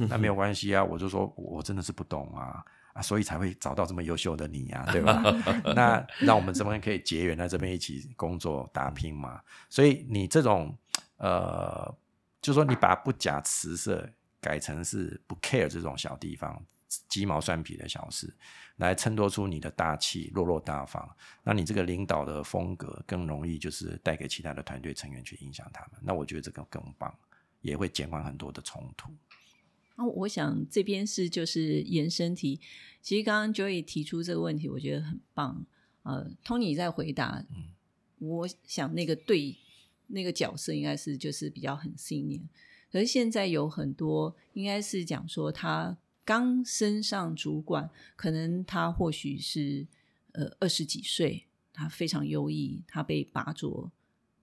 [0.10, 5.22] 那没有关系啊，我就说我真的是不懂啊啊，所以才会找到这么优秀的你呀，对吧？
[5.76, 9.42] 那那我们这边可以结缘在这边一起工作打拼嘛。
[9.70, 10.78] 所以你这种
[11.18, 11.96] 呃。
[12.44, 14.04] 就说你把不假辞色
[14.40, 16.60] 改成是不 care 这种小地方
[17.08, 18.36] 鸡毛蒜皮的小事，
[18.78, 21.08] 来衬托出你的大气落落大方，
[21.44, 26.02] 那你这个领导的风格更容易就是带给其他的团队成员去影响他们。
[26.02, 27.16] 那我觉得这个更棒，
[27.62, 29.16] 也会减缓很多的冲突。
[29.96, 32.60] 那我想这边是就是延伸题，
[33.02, 35.66] 其实刚刚 Joy 提出这个问题，我觉得很棒。
[36.04, 37.46] 呃，Tony 在回答，
[38.20, 39.58] 我想那个对。
[40.14, 42.42] 那个角色应该是就是比较很信念，
[42.92, 49.88] 可是现在有很多应该是讲说他刚升上主管，可能他或许是
[50.34, 53.90] 呃二十几岁，他非常优异，他被拔擢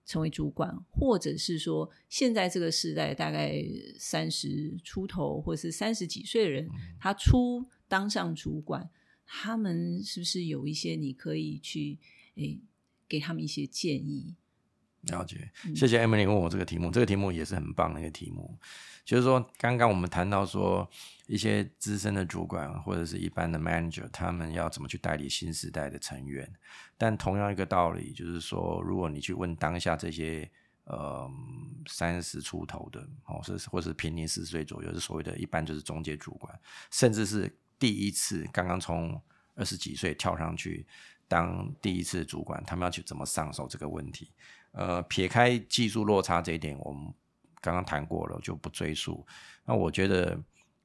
[0.09, 3.63] 成为主管，或者是说现在这个时代大概
[3.99, 6.67] 三十出头或者是三十几岁的人，
[6.99, 8.89] 他初当上主管，
[9.23, 11.99] 他们是不是有一些你可以去
[12.37, 12.59] 诶
[13.07, 14.33] 给他们一些建议？
[15.03, 18.57] 了解，谢谢 Emily 问我这个题目，这个题目也是很棒的一个题目。
[19.05, 20.87] 就是说，刚刚我们谈到说，
[21.25, 26.47] 一些资深的主管或者是一般的 manager，他们要怎么去代理新时代的成员。
[26.95, 30.47] 但同样一个道理，就是说，如果你去问当下这些
[30.83, 31.27] 呃
[31.87, 36.59] 三十出头的，哦，是或是平年四十岁左右，是所谓的一般就是中介主管，
[36.91, 39.19] 甚至是第一次刚刚从
[39.55, 40.85] 二十几岁跳上去
[41.27, 44.29] 当第一次主管，他们要去怎么上手这个问题？
[44.71, 47.11] 呃，撇开技术落差这一点，我们
[47.59, 49.25] 刚刚谈过了，就不赘述。
[49.65, 50.39] 那我觉得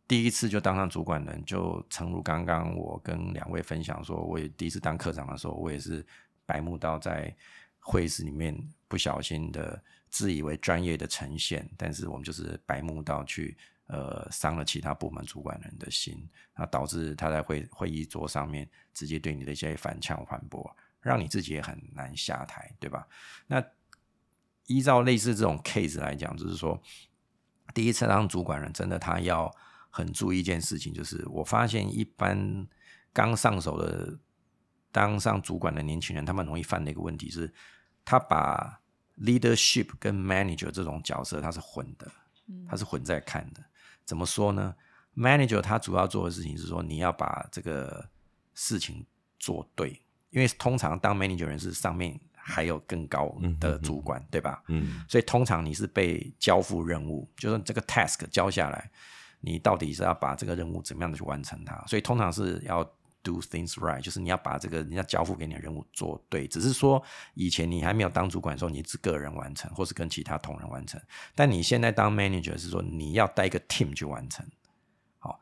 [0.08, 6.04] 第一次就当上主管人，就诚如刚刚我跟两位分享说，我也第一次当科长的时候，我也是
[6.46, 7.34] 白目到在
[7.78, 8.56] 会议室里面
[8.88, 13.56] 不小心的自以为专业的呈现，但是我们就是白目到去
[13.88, 16.26] 呃伤了其他部门主管人的心，
[16.56, 20.74] 那导致他在会会议桌上面直接对你的一些反呛反驳。
[21.04, 23.06] 让你自己也很难下台，对吧？
[23.46, 23.62] 那
[24.66, 26.80] 依照类似这种 case 来讲，就是说，
[27.74, 29.54] 第一次当主管人，真的他要
[29.90, 32.66] 很注意一件事情，就是我发现一般
[33.12, 34.18] 刚上手的
[34.90, 37.52] 当上主管的年轻人，他们容易犯的一个问题是，
[38.04, 38.80] 他把
[39.18, 42.10] leadership 跟 manager 这种角色他是混的，
[42.68, 43.62] 他是混在看的。
[44.04, 44.74] 怎么说呢
[45.14, 48.08] ？manager 他主要做的事情是说，你要把这个
[48.54, 49.06] 事情
[49.38, 50.02] 做对，
[50.34, 54.62] 因为通常当 manager 人是上面还有更高的主管，对吧？
[54.66, 58.90] 嗯所以通常你是被交付任务，就是这个 task 交下来，
[59.40, 61.82] 你到底是要把这个任务怎么样的去完成它？
[61.86, 62.82] 所以通常是要
[63.22, 66.48] do things right，就是你要把这个人家交付给你的任务做对。
[66.48, 67.02] 只是说
[67.34, 71.00] 以前你还没有当主管的时候，你是个人完成，或是跟其他同仁完成。
[71.34, 74.44] 但你现在当 manager 是说你要带一个 team 去完成，
[75.18, 75.40] 好，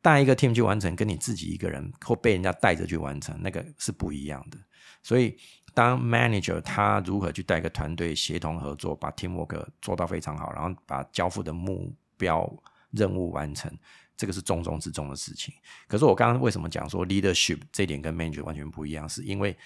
[0.00, 4.58] 带一个 team 去完成，跟你自己一个人或被人家带着去完成，那个是不一样的。
[5.02, 5.36] 所以，
[5.74, 12.52] 当 manager 他如何去带一个团队协同合作，把 teamwork 做到非常好，然后把交付的目标
[12.90, 13.72] 任务完成，
[14.16, 15.54] 这个是重中之重的事情。
[15.86, 19.56] 可是我刚刚为什么讲说 leadership 这点跟 manager 完全不一样，是因为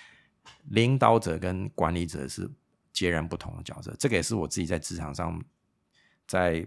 [0.71, 2.49] 领导者跟管理者是
[2.93, 3.95] 截然不同的角色。
[3.99, 5.43] 这个也是我自己在职场上，
[6.27, 6.67] 在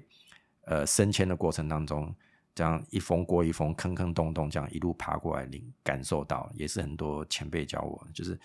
[0.64, 2.14] 呃升迁的过程当中，
[2.56, 8.40] 这样一峰过一峰，坑坑洞洞，这样一路爬过来，领感受到，也是很多前辈教我，就是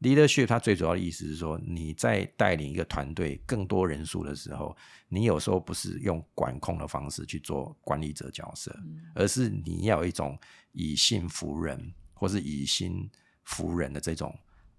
[0.00, 4.74] leadership 它最主要的意思是说，你在带领一个团队更多人数的时候，
[5.10, 8.74] 你有时候不是用管控的方式去做管理者角色，
[9.14, 10.38] 而是你要有一种
[10.72, 13.10] 以信服人，或是以心
[13.44, 14.34] 服人的这种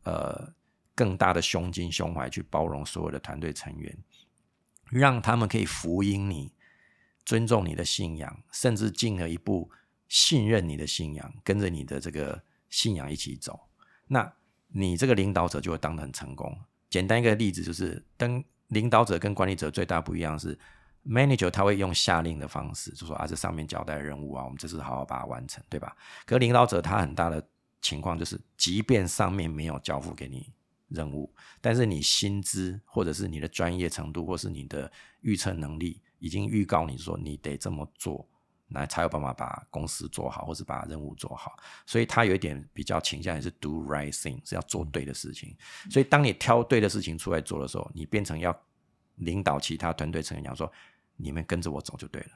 [0.06, 0.52] 呃
[0.96, 3.96] 更大的胸襟胸怀去包容所有的团队成员，
[4.90, 6.52] 让他们可以服膺你，
[7.26, 9.70] 尊重你的信仰，甚至进了一步
[10.08, 13.60] 信任你的信仰，跟着你的这个信仰一起走。
[14.08, 14.34] 那
[14.68, 16.58] 你这个领导者就会当得很成功。
[16.90, 20.58] 简单一个例子就是，跟领导者跟管理者最大不一样是
[21.06, 25.96] ，manager 他会用下令的方式，就说啊，这上面交代的任务啊，我们这次好好把它完成，对吧？
[26.26, 27.46] 可领导者他很大的
[27.82, 30.52] 情况就是，即便上面没有交付给你
[30.90, 34.92] 任务，但是你薪资或者是你的专业程度，或是你的
[35.22, 38.26] 预测能力，已经预告你说你得这么做。
[38.74, 41.58] 那才有办法把公司做好，或是把任务做好。
[41.86, 45.54] 所以他有一点比较倾向于是 do right thing，是要做对的事情。
[45.90, 48.58] 所以当你挑对的事情出来做的时候，你变成要
[49.16, 50.72] 领导其他团队成员讲说：
[51.18, 52.30] 你们跟着我走就对了，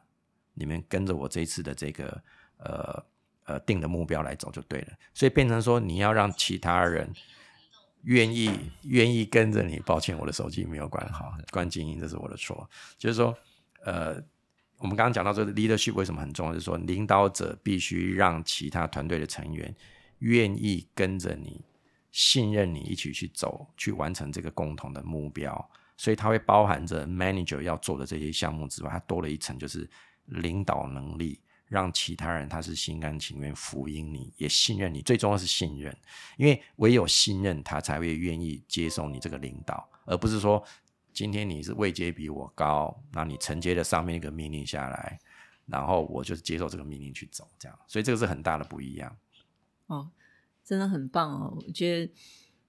[0.53, 2.21] 你们跟着我这一次的这个
[2.57, 3.05] 呃
[3.45, 4.89] 呃定的目标来走就对了。
[5.13, 7.09] 所以变成说你要让其他人
[8.01, 8.51] 愿意
[8.83, 9.79] 愿意跟着你。
[9.79, 12.69] 抱歉，我的手机没有关好，关静音，这是我的错。
[12.97, 13.33] 就是说，
[13.86, 14.21] 呃。
[14.77, 19.73] 我们刚刚讲到这个 leadership 为什么很重要，就是说领导者必须让其他团队的成员
[20.19, 21.63] 愿意跟着你、
[22.11, 25.69] 信任你一起去走，去完成这个共同的目标。
[25.95, 29.89] 所以它会包含着 manager 要做的这些项目之外，它多了一层就是
[30.25, 35.01] 领导能力，让其他人他是心甘情愿服膺你，也信任你。
[35.01, 35.97] 最重要是信任，
[36.36, 40.61] 因为唯有信任，他才会愿意接受你这个领导，而不是说。
[41.16, 45.18] 今天你是位阶比我高，那你承接了上面一个命令下来，
[45.66, 49.16] 然后我就接受这个命令去走，这样，所以这个是很大的不一样。
[49.88, 50.11] 哦，
[50.66, 51.57] 真的很棒哦！
[51.66, 52.13] 我觉得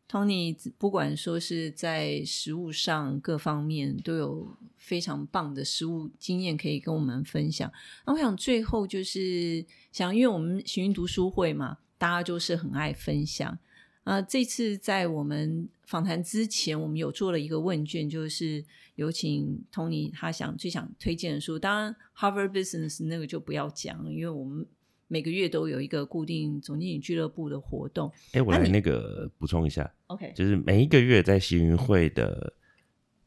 [0.08, 7.72] Tony 不管说是在实务上各方面都有非常棒的实务经验可以跟我们分享。
[8.06, 13.58] 那我想最后就是想，因为我们行云读书会嘛，大家就是很爱分享。
[14.06, 21.58] 啊，这次在我们访谈之前，我们有做了一个问卷，就是有请 Tony 他想最想推荐的书。
[21.58, 24.64] 当然，Harvard Business 那个就不要讲了，因为我们
[25.08, 28.12] 每个月都有一个固定总经理俱乐部的活动。
[28.30, 32.54] 哎，我来那个补充一下，OK，就是每一个月在行云会的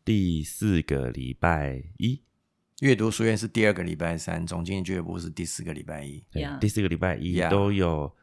[0.06, 2.22] 第四个礼拜一，
[2.80, 8.16] 阅读书院是第二个礼拜三，总经理俱乐部是第四个礼拜一，对，第四个礼拜一都有，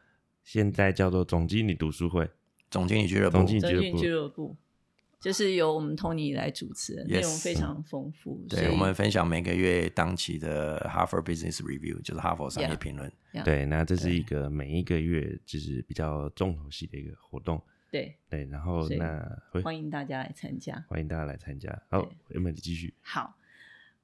[0.43, 2.27] 现在叫做总经理读书会。
[2.69, 4.55] 总经理俱乐部，总经理俱乐部。
[5.19, 8.45] 就是由我们 Tony 来主持，内容非常丰富。
[8.47, 13.11] 对我们分享每个月当期的 Harvard Business Review，就是哈佛商业评论。
[13.43, 17.59] 对，那这是一个每一个月就是比较重头戏的一个活动。
[17.91, 18.15] 对。
[18.29, 19.27] 对，然后那
[19.63, 21.81] 欢迎大家来参加，欢迎大家来参加。
[21.89, 22.93] 好，有没有继续？
[23.01, 23.35] 好，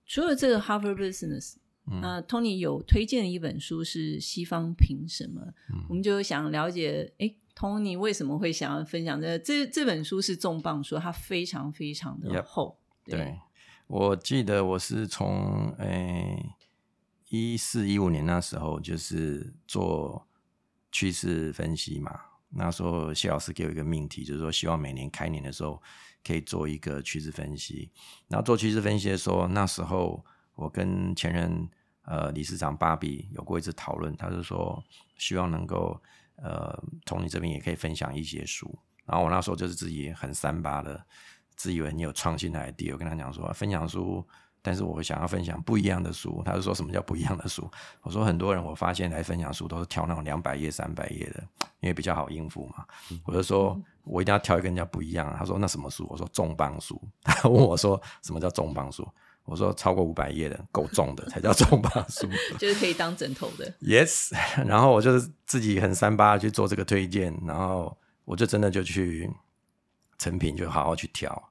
[0.08, 5.54] 除了这个 Harvard Business，那 Tony 有推荐的一本书是《西方凭什么》，
[5.88, 7.36] 我们就想了解，哎。
[7.56, 12.80] Tony 为什么会想要分享这这这本书是重磅书，它非常非常的厚。
[13.06, 13.40] 对，
[13.86, 16.56] 我记得我是从诶
[17.30, 20.28] 一四一五年那时候就是做
[20.92, 22.20] 趋势分析嘛。
[22.50, 25.82] 那时候谢老师给我一个命题，就是说希望每年开年的时候
[26.24, 27.92] 可以做一个趋势分析。
[28.28, 30.26] 然后做趋势分析的时候，那时候
[30.56, 31.70] 我跟前任
[32.06, 34.84] 呃理事长芭比有过一次讨论，他就说
[35.18, 36.02] 希望能够。
[36.36, 41.04] 呃，从你这边也可以分享一些书，然后我那时候就是自己很三八的，
[41.56, 44.26] 自以为你有创新的 idea，我跟他讲说，分享书
[44.62, 46.42] 但是我想要分享不一样的书。
[46.46, 47.70] 他就说什么叫不一样的书？
[48.02, 51.44] 我说很多人我发现来分享书都是挑那种两百页、三百页的，
[51.82, 52.86] 因为比较好应付嘛。
[53.26, 55.36] 我就说我一定要挑一个人家不一样。
[55.38, 56.08] 他说那什么书？
[56.10, 57.00] 我说重磅书。
[57.24, 59.06] 他问我说什么叫重磅书？
[59.46, 62.28] 我说超过五百页的够重的才叫重磅书，
[62.58, 63.74] 就是可以当枕头的。
[63.82, 64.34] Yes，
[64.66, 69.30] 然后我就是自己很三八去做这个推荐，然后我就真的就去
[70.18, 71.50] 成品就好好去挑。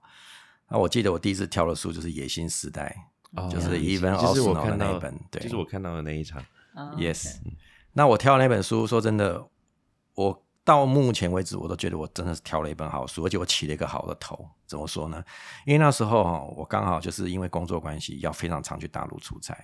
[0.68, 2.97] 那我记得我第一次挑的书就是《野心时代
[3.36, 6.43] 哦就是 Even 就是我 Osno 看的那一本对就是我看到的那一场。
[6.74, 7.36] 啊》，Yes。
[7.93, 9.47] 那我挑的那本书，说真的，
[10.14, 14.48] 我到目前为止我都觉得我真的是挑了一本好书，而且我起了一个好的头。
[14.66, 15.22] 怎么说呢？
[15.66, 19.56] 因为那时候哈，我刚好就是因为工作关系要非常常去大陆出差，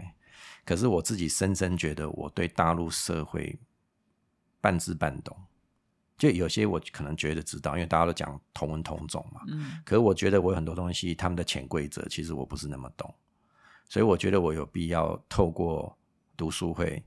[0.64, 3.58] 可是我自己深深觉得我对大陆社会
[4.60, 5.36] 半知半懂。
[6.16, 9.40] 就有些我可能觉得知道，因为大家都讲同文同种嘛。
[9.46, 13.14] 嗯可是我觉得我有很多东西，他们的潜规则其实我不是那么懂，
[13.88, 15.96] 所以我觉得我有必要透过
[16.36, 17.00] 读书会、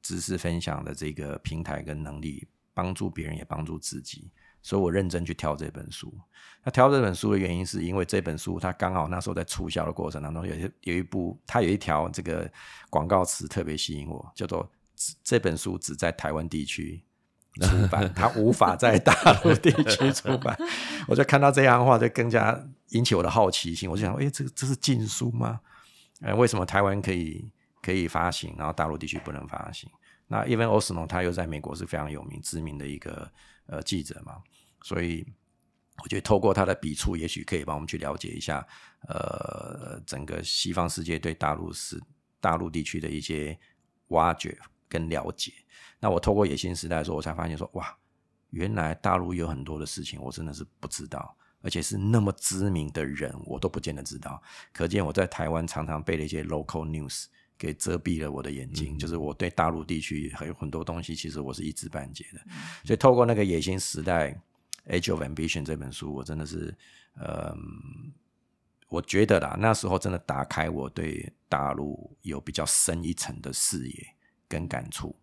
[0.00, 4.30] 知识分享的这个平台跟能力，帮助别人也帮助自己。
[4.60, 6.12] 所以我认真去挑这本书。
[6.64, 12.50] 那挑这本书的原因，是因为这本书它刚好那时候在促销的过程当中，有些有一部它有一条这个
[12.88, 14.70] 广告词特别吸引我，叫做
[15.24, 17.02] “这本书只在台湾地区”。
[17.60, 19.12] 出版，它无法在大
[19.44, 20.56] 陆地区出版。
[21.06, 22.58] 我就看到这样的话，就更加
[22.92, 23.90] 引起我的好奇心。
[23.90, 25.60] 我就想，哎、这个这是禁书吗？
[26.22, 27.46] 呃，为什么台湾可以
[27.82, 29.90] 可以发行，然后大陆地区不能发行？
[30.26, 33.30] 那 Even Osno 他又在美国是非常有名、知名的一个
[33.66, 34.42] 呃记者嘛，
[34.82, 35.26] 所以
[36.02, 38.66] 我觉得透过他的笔触，也许可以帮我们去了解一下，
[39.08, 42.02] 呃，整个西方世界对大陆是
[42.40, 43.58] 大陆地区的一些
[44.08, 44.58] 挖掘
[44.88, 45.52] 跟了解。
[46.00, 47.94] 那我透过野心时代的时候，我才发现说，哇，
[48.50, 54.42] 原来大陆有很多的事情我真的是不知道，而且是那么知名的人，我都不见得知道。
[54.72, 57.26] 可见我在台湾常常被了一些 local news
[57.58, 62.40] 给遮蔽了我的眼睛，就是我对大陆地区还有很多东西，其实我是一知半解的。
[62.84, 64.30] 所以透过那个野心时代
[65.00, 66.74] 《Age of Ambition》这本书，我真的是，
[67.14, 67.54] 呃，
[68.88, 74.06] 我觉得啦，那时候真的打开我对大陆有比较深一层的视野
[74.48, 75.14] 跟感触。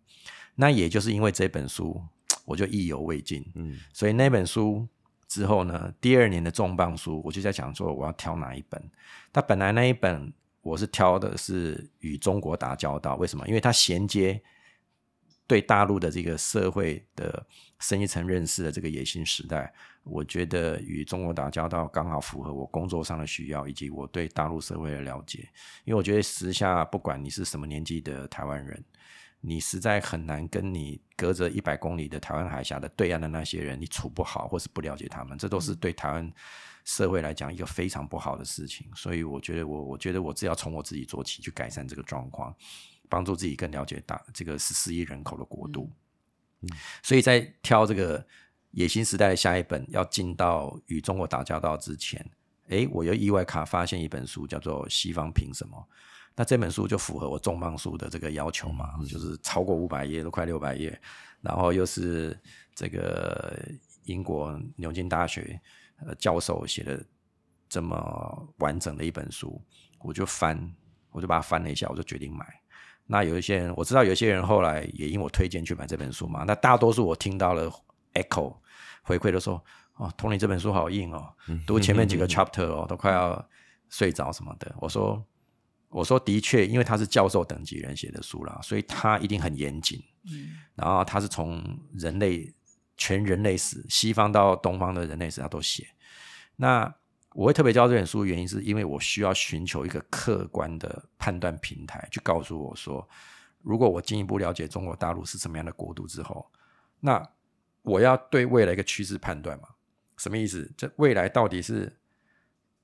[0.54, 2.02] 那也就是因为这本书，
[2.44, 3.44] 我就意犹未尽。
[3.54, 4.86] 嗯所以那本书
[5.28, 8.82] 之后呢，第二年的重磅书，我就在想说我要挑哪一本。
[9.32, 10.32] 它本来那一本
[10.62, 13.46] 我是挑的是与中国打交道，为什么？
[13.48, 14.40] 因为它衔接
[15.46, 17.44] 对大陆的这个社会的
[17.80, 19.72] 深一层认识的这个野心时代，
[20.04, 25.48] 我觉得与中国打交道刚好符合我工作上的需要，以及我对大陆社会的了解。
[25.84, 28.84] 因为我觉得时下不管你是什么年纪的台湾人，
[29.40, 36.32] 你实在很难跟你隔着一百公里的台湾海峡的对岸的那些人，你处不好，或是不了解他们，这都是对台湾
[36.84, 38.88] 社会来讲一个非常不好的事情。
[38.94, 42.54] 所以我觉得我，我觉得我只要从我自己做起，去改善这个状况，
[43.08, 45.90] 帮助自己更了解大这个十四亿人口的国度。
[46.62, 46.68] 嗯
[47.02, 48.24] 所以在挑这个
[48.72, 52.24] 野心时代的下一本要进到与中国打交道之前，
[52.68, 55.76] 诶，我又意外卡发现一本书，叫做《西方凭什么》。
[56.36, 60.98] 那这本书就符合我重磅书的这个要求嘛，就是超过五百页，都快六百页，
[61.40, 62.38] 然后又是
[62.74, 63.58] 这个
[64.04, 65.60] 英国牛津大学
[66.06, 67.04] 呃教授写的
[67.68, 69.60] 这么完整的一本书，
[70.00, 70.72] 我就翻，
[71.10, 72.46] 我就把它翻了一下，我就决定买。
[73.06, 76.44] 那有一些人，我知道有一些人后来也因我推荐去买这本书嘛。
[76.46, 77.68] 那大多数我听到了
[78.14, 78.56] echo
[79.02, 79.62] 回馈都说，
[79.96, 81.32] 哦，Tony 这本书好硬哦，
[81.66, 83.44] 读前面几个 chapter 哦，都快要
[83.88, 84.72] 睡着什么的。
[84.78, 85.24] 我说，
[85.88, 90.00] 我说的确，因为他是教授等级人写的书啦，所以他一定很严谨。
[90.30, 91.62] 嗯然后他是从
[91.94, 92.52] 人类
[93.00, 95.88] 全人类史，西方到东方的人类史，他都写。
[96.56, 96.94] 那
[97.32, 103.08] 我会特别教这本书的，原因是因为我需要寻求一个客观的判断平台，去告诉我说，
[103.62, 106.46] 如果我进一步了解中国大陆是什么样的国度之后，
[107.00, 107.26] 那
[107.80, 109.68] 我要对未来一个趋势判断嘛？
[110.18, 110.70] 什么意思？
[110.76, 111.98] 这未来到底是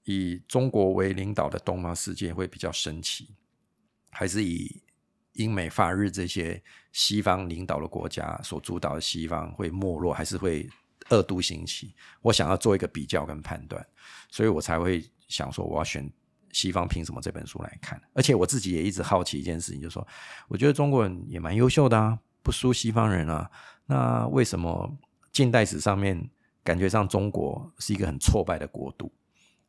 [0.04, 3.34] 以中国为领导的东方世界会比较神奇，
[4.08, 4.80] 还是以
[5.36, 6.62] 英美法日这些
[6.92, 10.68] 西方领导的国家所主导的西方会没落，还是会
[11.08, 11.94] 二度兴起？
[12.22, 13.86] 我想要做一个比较跟判断，
[14.30, 16.04] 所以我才会想说我要选
[16.52, 18.00] 《西方凭什么》这本书来看。
[18.12, 20.06] 而且我自己也一直好奇一件事情，就是说，
[20.48, 23.50] 我觉得中国人也蛮优秀的啊，不输西方人啊。
[23.86, 24.96] 那为什么
[25.30, 26.28] 近代史上面
[26.64, 29.12] 感觉上中国是一个很挫败的国度？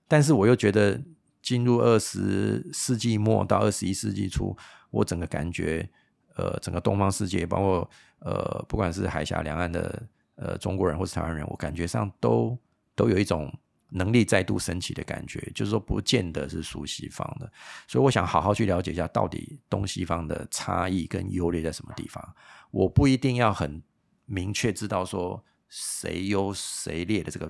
[0.07, 0.99] 但是我又觉得
[1.41, 4.57] 进入二十世纪末到二十一世纪初，
[4.89, 5.87] 我整个感觉，
[6.35, 12.57] 呃，整个东方世界，包括呃，不管是海峡两岸的呃中国人或是台湾人，我感觉上都
[12.95, 13.51] 都有一种
[13.89, 17.49] 能力再度升起的感觉，就是说不见得是属西方的，
[17.87, 22.35] 所以我想好好去了解一下到底东西方的差异跟优劣在什么地方。
[22.71, 23.81] 我不一定要很
[24.25, 27.49] 明确知道说谁优谁劣的这个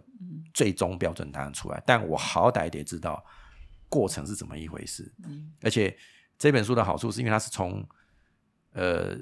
[0.54, 3.24] 最终标准答案出来，但我好歹得知道
[3.90, 5.12] 过程是怎么一回事。
[5.64, 5.98] 而且
[6.38, 7.88] 这本书的好处是因为它是从
[8.74, 9.18] 呃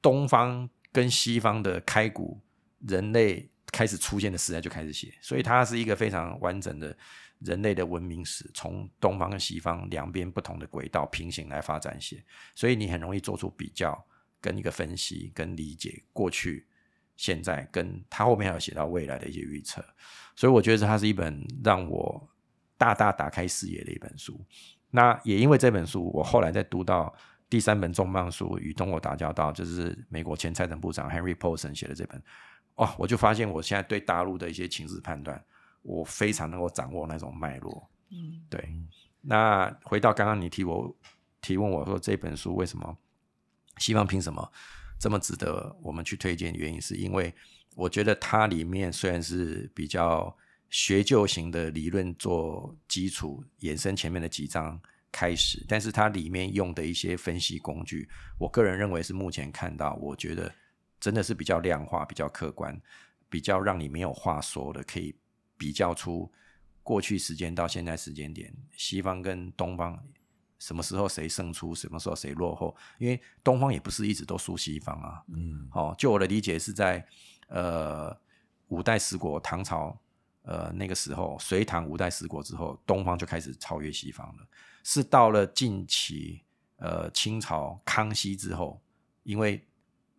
[0.00, 2.40] 东方跟西方的开古
[2.80, 3.50] 人类。
[3.70, 6.96] 开始出现的时代就开始写，所以它是一个非常完整的
[7.40, 14.02] 人类的文明史，从东方跟西方两边不同的轨道平行来发展写，所以你很容易做出比较
[14.40, 16.66] 跟一个分析跟理解过去、
[17.14, 19.84] 现在跟他后面还有写到未来的一些预测，
[20.34, 22.26] 所以我觉得它是一本让我
[22.78, 24.42] 大大打开视野的一本书。
[24.90, 27.14] 那也因为这本书，我后来在读到
[27.50, 32.22] 第三本重磅书《与中国打交道》，就是美国前财政部长 Henry Paulson 写的这本。
[32.76, 35.42] 哦，我就发现我现在对大陆的一些情势判断，
[35.82, 37.88] 我非常能够掌握那种脉络。
[38.10, 38.72] 嗯，对。
[39.20, 40.96] 那回到刚刚你提我
[41.40, 42.96] 提问我说这本书为什么
[43.78, 44.52] 西方凭什么
[44.98, 46.54] 这么值得我们去推荐？
[46.54, 47.34] 原因是因为
[47.74, 50.34] 我觉得它里面虽然是比较
[50.70, 58.08] 学究型的理论做基础，延伸前面的几章开始，但是它里面用的一些分析工具，
[58.38, 60.52] 我个人认为是目前看到，我觉得。
[61.00, 62.76] 真的是比较量化、比较客观、
[63.28, 65.14] 比较让你没有话说的，可以
[65.56, 66.28] 比较出
[66.82, 69.96] 过去时间到现在时间点，西方跟东方
[70.58, 72.76] 什么时候谁胜出，什么时候谁落后？
[72.98, 75.22] 因为东方也不是一直都输西方啊。
[75.28, 77.06] 嗯，哦，就我的理解是在
[77.46, 78.12] 呃
[78.66, 79.96] 五代十国唐朝
[80.48, 84.48] 呃那个时候，隋唐五代十国之后，东方就开始超越西方了。
[84.82, 86.42] 是到了近期
[86.78, 88.80] 呃清朝康熙之后，
[89.24, 89.62] 因为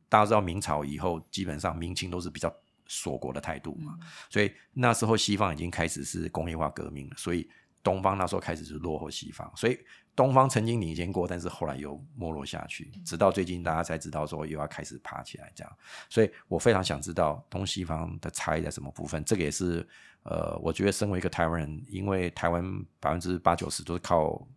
[0.08, 2.54] 大家知道明朝以后，基本上明清都是比较
[2.86, 3.98] 锁国的态度嘛，
[4.30, 7.50] 所以那时候西方已经开始是工业化革命了，所以
[7.84, 9.80] 东方那时候开始是落后西方，所以
[10.16, 15.78] 东方曾经领先过，但是后来又没落下去，直到最近大家才知道说又要开始爬起来这样，
[16.10, 19.88] 所以我非常想知道东西方的差异在什么部分，这个也是
[20.24, 22.64] 呃，我觉得身为一个台湾人，因为台湾
[23.00, 24.48] 百分之八九十都是靠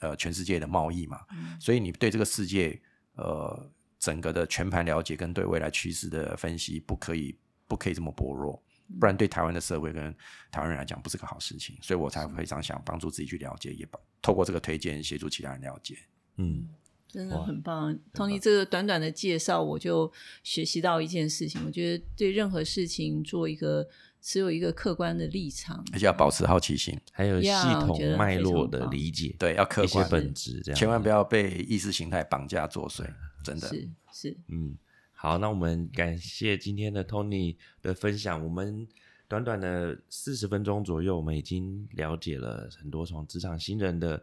[0.00, 1.20] 呃全世界的贸易嘛，
[1.60, 2.80] 所以你对这个世界
[3.14, 3.70] 呃。
[4.02, 7.38] 整个的全盘了解跟对未来趋势的分析，不可以
[7.68, 8.60] 不可以这么薄弱，
[9.00, 10.14] 不然对台湾的社会跟
[10.50, 11.76] 台湾人来讲不是个好事情。
[11.80, 13.86] 所以我才非常想帮助自己去了解，也
[14.20, 15.96] 透过这个推荐协助其他人了解。
[16.36, 16.68] 嗯，
[17.08, 20.10] 真的很棒，Tony 这个短短的介绍，我就
[20.42, 21.60] 学习到一件事情。
[21.66, 23.86] 我觉得对任何事情做一个
[24.20, 33.04] 只有一个客观的立场，而且要保持好奇心，还有系统脉络的理解，对，要客观本质，这样千万不要被意识形态绑架作祟。
[33.44, 34.78] 真的是是嗯，
[35.22, 38.42] 好，那我们感谢今天的 Tony 的分享。
[38.42, 38.84] 我们
[39.28, 44.20] 短短的四十分钟左右，我们已经了解了很多从职场新人的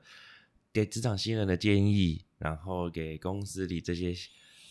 [0.74, 4.14] 给职场新人的建议，然后给公司里这些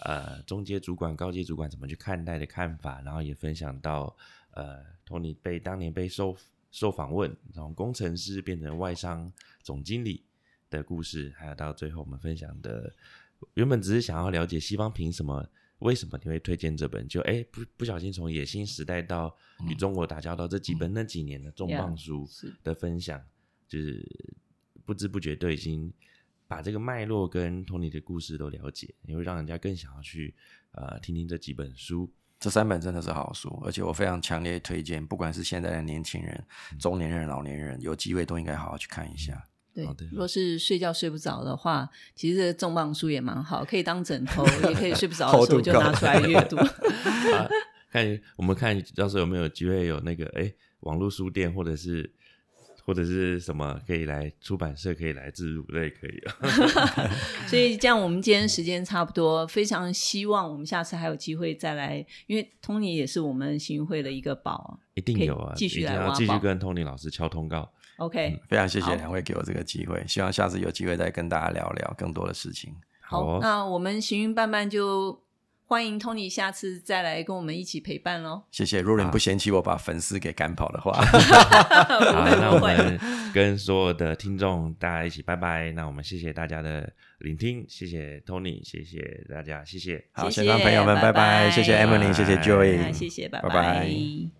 [0.00, 4.14] 呃中阶主管、高阶主管怎么去看待的看法，然后也分享到
[4.50, 6.36] 呃 Tony 被当年被受
[6.70, 10.22] 受访问，从工程师变成外商总经理
[10.68, 12.92] 的故事，还有到最后我们分享的。
[13.54, 15.48] 原本只是想要了解西方凭什么，
[15.80, 17.06] 为什么你会推荐这本？
[17.06, 19.34] 就哎，不不小心从野心时代到
[19.68, 22.28] 与中国打交道这几本那几年的重磅书
[22.62, 23.22] 的分享，
[23.68, 24.04] 就是
[24.84, 25.92] 不知不觉都已经
[26.46, 30.34] 把这个脉络跟 Tony 的故事都了解，也会让人家更想要去
[30.72, 32.10] 呃听听这几本书。
[32.40, 36.44] 这三本真的是好书，而且我非常强烈推荐，不管是现在的年轻人、
[36.78, 39.44] 中年人、老年人，有机会都应该好好去看一下。
[39.86, 46.56] 对，如果是睡觉睡不着的话，其实重磅书也蛮好，可以当枕头，也可以睡不着的时候就拿出来阅读。
[47.90, 52.12] 看我们看到时候有没有机会有那个哎，网络书店或者是
[52.84, 56.22] 或者是什么可以来出版社可以来自入，那也可以。
[57.48, 67.70] 所以这样，我们今天时间差不多，非常希望我们下次还有机会再来，因为 Tony 也是我们行会的一个宝，一定有啊，继续来继续跟 Tony 老师敲通告。
[67.98, 72.74] OK，非常谢谢两位给我这个机会，希望下次有机会再跟大家聊聊更多的事情。
[73.00, 75.20] 好，那我们行云伴伴就
[75.66, 78.42] 欢迎 Tony 下次再来跟我们一起陪伴喽。
[78.52, 80.92] 谢谢，如果你不嫌弃我把粉丝给赶跑的话，
[81.92, 83.00] 好，那我们
[83.34, 85.72] 跟所有的听众大家一起拜拜。
[85.72, 90.04] 那我们谢谢大家的聆听，谢谢 Tony，谢谢大家，谢谢。
[90.12, 94.37] 好，现场朋友们拜拜，谢谢 Emily，谢谢 Joy，谢谢，拜拜。